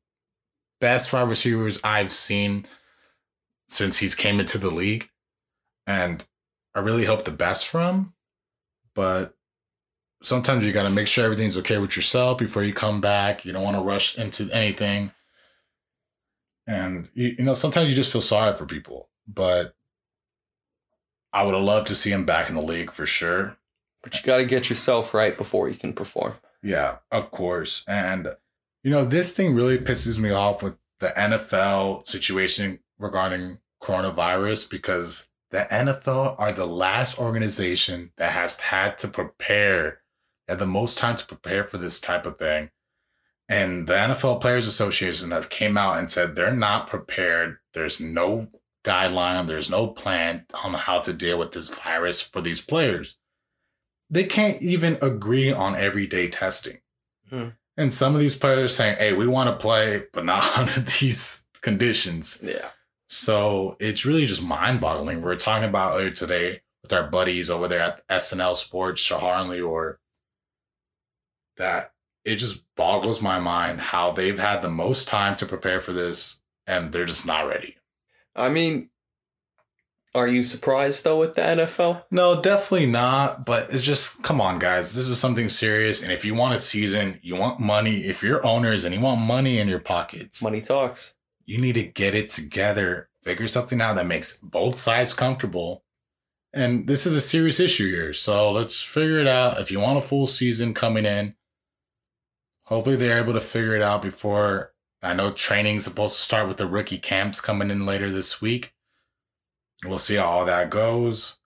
[0.80, 2.66] best wide receivers I've seen
[3.68, 5.10] since he's came into the league,
[5.86, 6.24] and
[6.74, 8.14] I really hope the best for him.
[8.96, 9.36] But
[10.24, 13.46] sometimes you got to make sure everything's okay with yourself before you come back.
[13.46, 15.12] You don't want to rush into anything,
[16.70, 19.10] and you, you know sometimes you just feel sorry for people.
[19.28, 19.76] But
[21.34, 23.58] I would have loved to see him back in the league for sure.
[24.04, 26.36] But you got to get yourself right before you can perform.
[26.64, 27.84] Yeah, of course.
[27.88, 28.36] And,
[28.84, 35.30] you know, this thing really pisses me off with the NFL situation regarding coronavirus because
[35.52, 40.00] the NFL are the last organization that has had to prepare,
[40.48, 42.70] had the most time to prepare for this type of thing.
[43.50, 47.58] And the NFL Players Association that came out and said they're not prepared.
[47.74, 48.47] There's no
[48.86, 53.18] guideline, there's no plan on how to deal with this virus for these players
[54.10, 56.80] they can't even agree on everyday testing.
[57.30, 57.50] Hmm.
[57.78, 61.47] And some of these players saying, hey, we want to play, but not under these
[61.62, 62.41] conditions.
[62.43, 62.70] Yeah.
[63.08, 65.18] So it's really just mind boggling.
[65.18, 69.41] We were talking about earlier today with our buddies over there at SNL Sports, Shahar
[69.41, 69.95] and Lior,
[71.58, 71.93] that
[72.26, 76.42] it just boggles my mind how they've had the most time to prepare for this
[76.68, 77.76] and they're just not ready.
[78.36, 78.90] I mean,
[80.16, 82.04] are you surprised though with the NFL?
[82.12, 83.46] No, definitely not.
[83.46, 84.96] But it's just, come on, guys.
[84.96, 86.02] This is something serious.
[86.02, 88.02] And if you want a season, you want money.
[88.02, 91.14] If you're owners and you want money in your pockets, Money talks.
[91.46, 95.84] you need to get it together, figure something out that makes both sides comfortable.
[96.54, 98.12] And this is a serious issue here.
[98.14, 99.60] So let's figure it out.
[99.62, 101.36] If you want a full season coming in,
[102.70, 104.74] hopefully they're able to figure it out before.
[105.02, 108.74] I know training's supposed to start with the rookie camps coming in later this week.
[109.86, 111.38] We'll see how all that goes.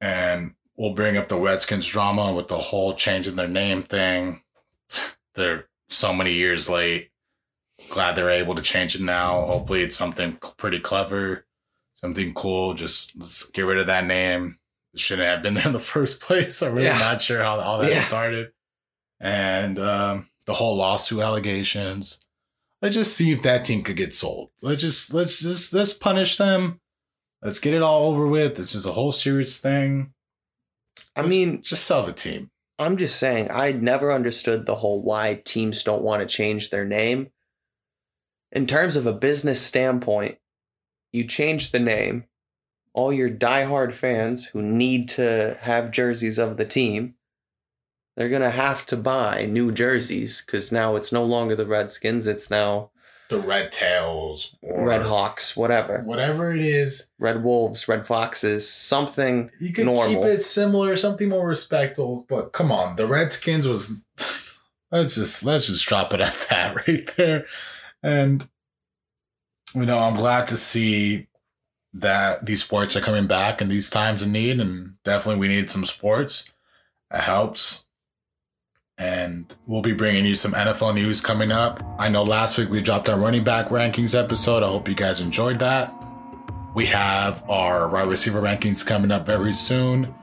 [0.00, 4.42] And we'll bring up the Redskins drama with the whole changing their name thing.
[5.34, 7.10] They're so many years late
[7.90, 9.44] glad they're able to change it now.
[9.46, 11.44] Hopefully, it's something pretty clever,
[11.94, 12.72] something cool.
[12.72, 14.58] Just let's get rid of that name.
[14.94, 16.62] It shouldn't have been there in the first place.
[16.62, 16.98] I'm really Yeah.
[16.98, 17.98] not sure how all that Yeah.
[17.98, 18.52] started.
[19.20, 22.20] And um, the whole lawsuit allegations.
[22.80, 24.50] Let's just see if that team could get sold.
[24.62, 26.80] Let's just let's just let's punish them.
[27.42, 28.56] Let's get it all over with.
[28.56, 30.12] This is a whole serious thing.
[31.14, 32.50] I mean, Just sell the team.
[32.78, 36.84] I'm just saying, I never understood the whole why teams don't want to change their
[36.84, 37.28] name.
[38.52, 40.38] In terms of a business standpoint,
[41.12, 42.24] you change the name,
[42.92, 47.15] all your diehard fans who need to have jerseys of the team,
[48.16, 52.26] they're going to have to buy new jerseys because now it's no longer the Redskins,
[52.26, 52.90] it's now
[53.28, 56.00] The Red Tails or Red Hawks, whatever.
[56.00, 57.10] whatever it is.
[57.18, 59.50] Red Wolves, Red Foxes, something.
[59.60, 60.06] You could normal.
[60.08, 62.24] keep it similar, something more respectful.
[62.28, 64.02] But come on, the Redskins was.
[64.92, 67.46] Let's just let's just drop it at that right there,
[68.04, 68.48] and
[69.74, 71.26] you know I'm glad to see
[71.92, 75.68] that these sports are coming back in these times of need, and definitely we need
[75.68, 76.54] some sports.
[77.12, 77.85] It helps,
[78.98, 81.82] and we'll be bringing you some NFL news coming up.
[81.98, 84.62] I know last week we dropped our running back rankings episode.
[84.62, 85.92] I hope you guys enjoyed that.
[86.74, 90.14] We have our wide receiver rankings coming up very soon.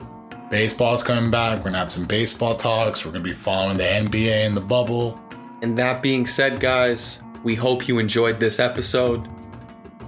[0.49, 1.59] Baseball's coming back.
[1.59, 3.05] We're gonna have some baseball talks.
[3.05, 5.19] We're gonna be following the NBA and the bubble.
[5.61, 9.27] And that being said, guys, we hope you enjoyed this episode.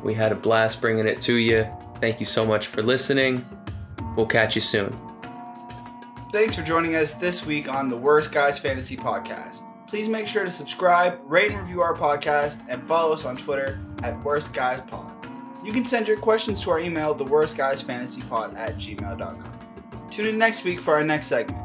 [0.04, 1.68] We had a blast bringing it to you.
[2.00, 3.44] Thank you so much for listening.
[4.16, 4.96] We'll catch you soon.
[6.36, 9.62] Thanks for joining us this week on the Worst Guys Fantasy Podcast.
[9.88, 13.80] Please make sure to subscribe, rate and review our podcast, and follow us on Twitter
[14.04, 15.10] at Worst Guys Pod.
[15.64, 20.10] You can send your questions to our email, theworstguysfantasypod at gmail.com.
[20.12, 21.58] Tune in next week for our next segment.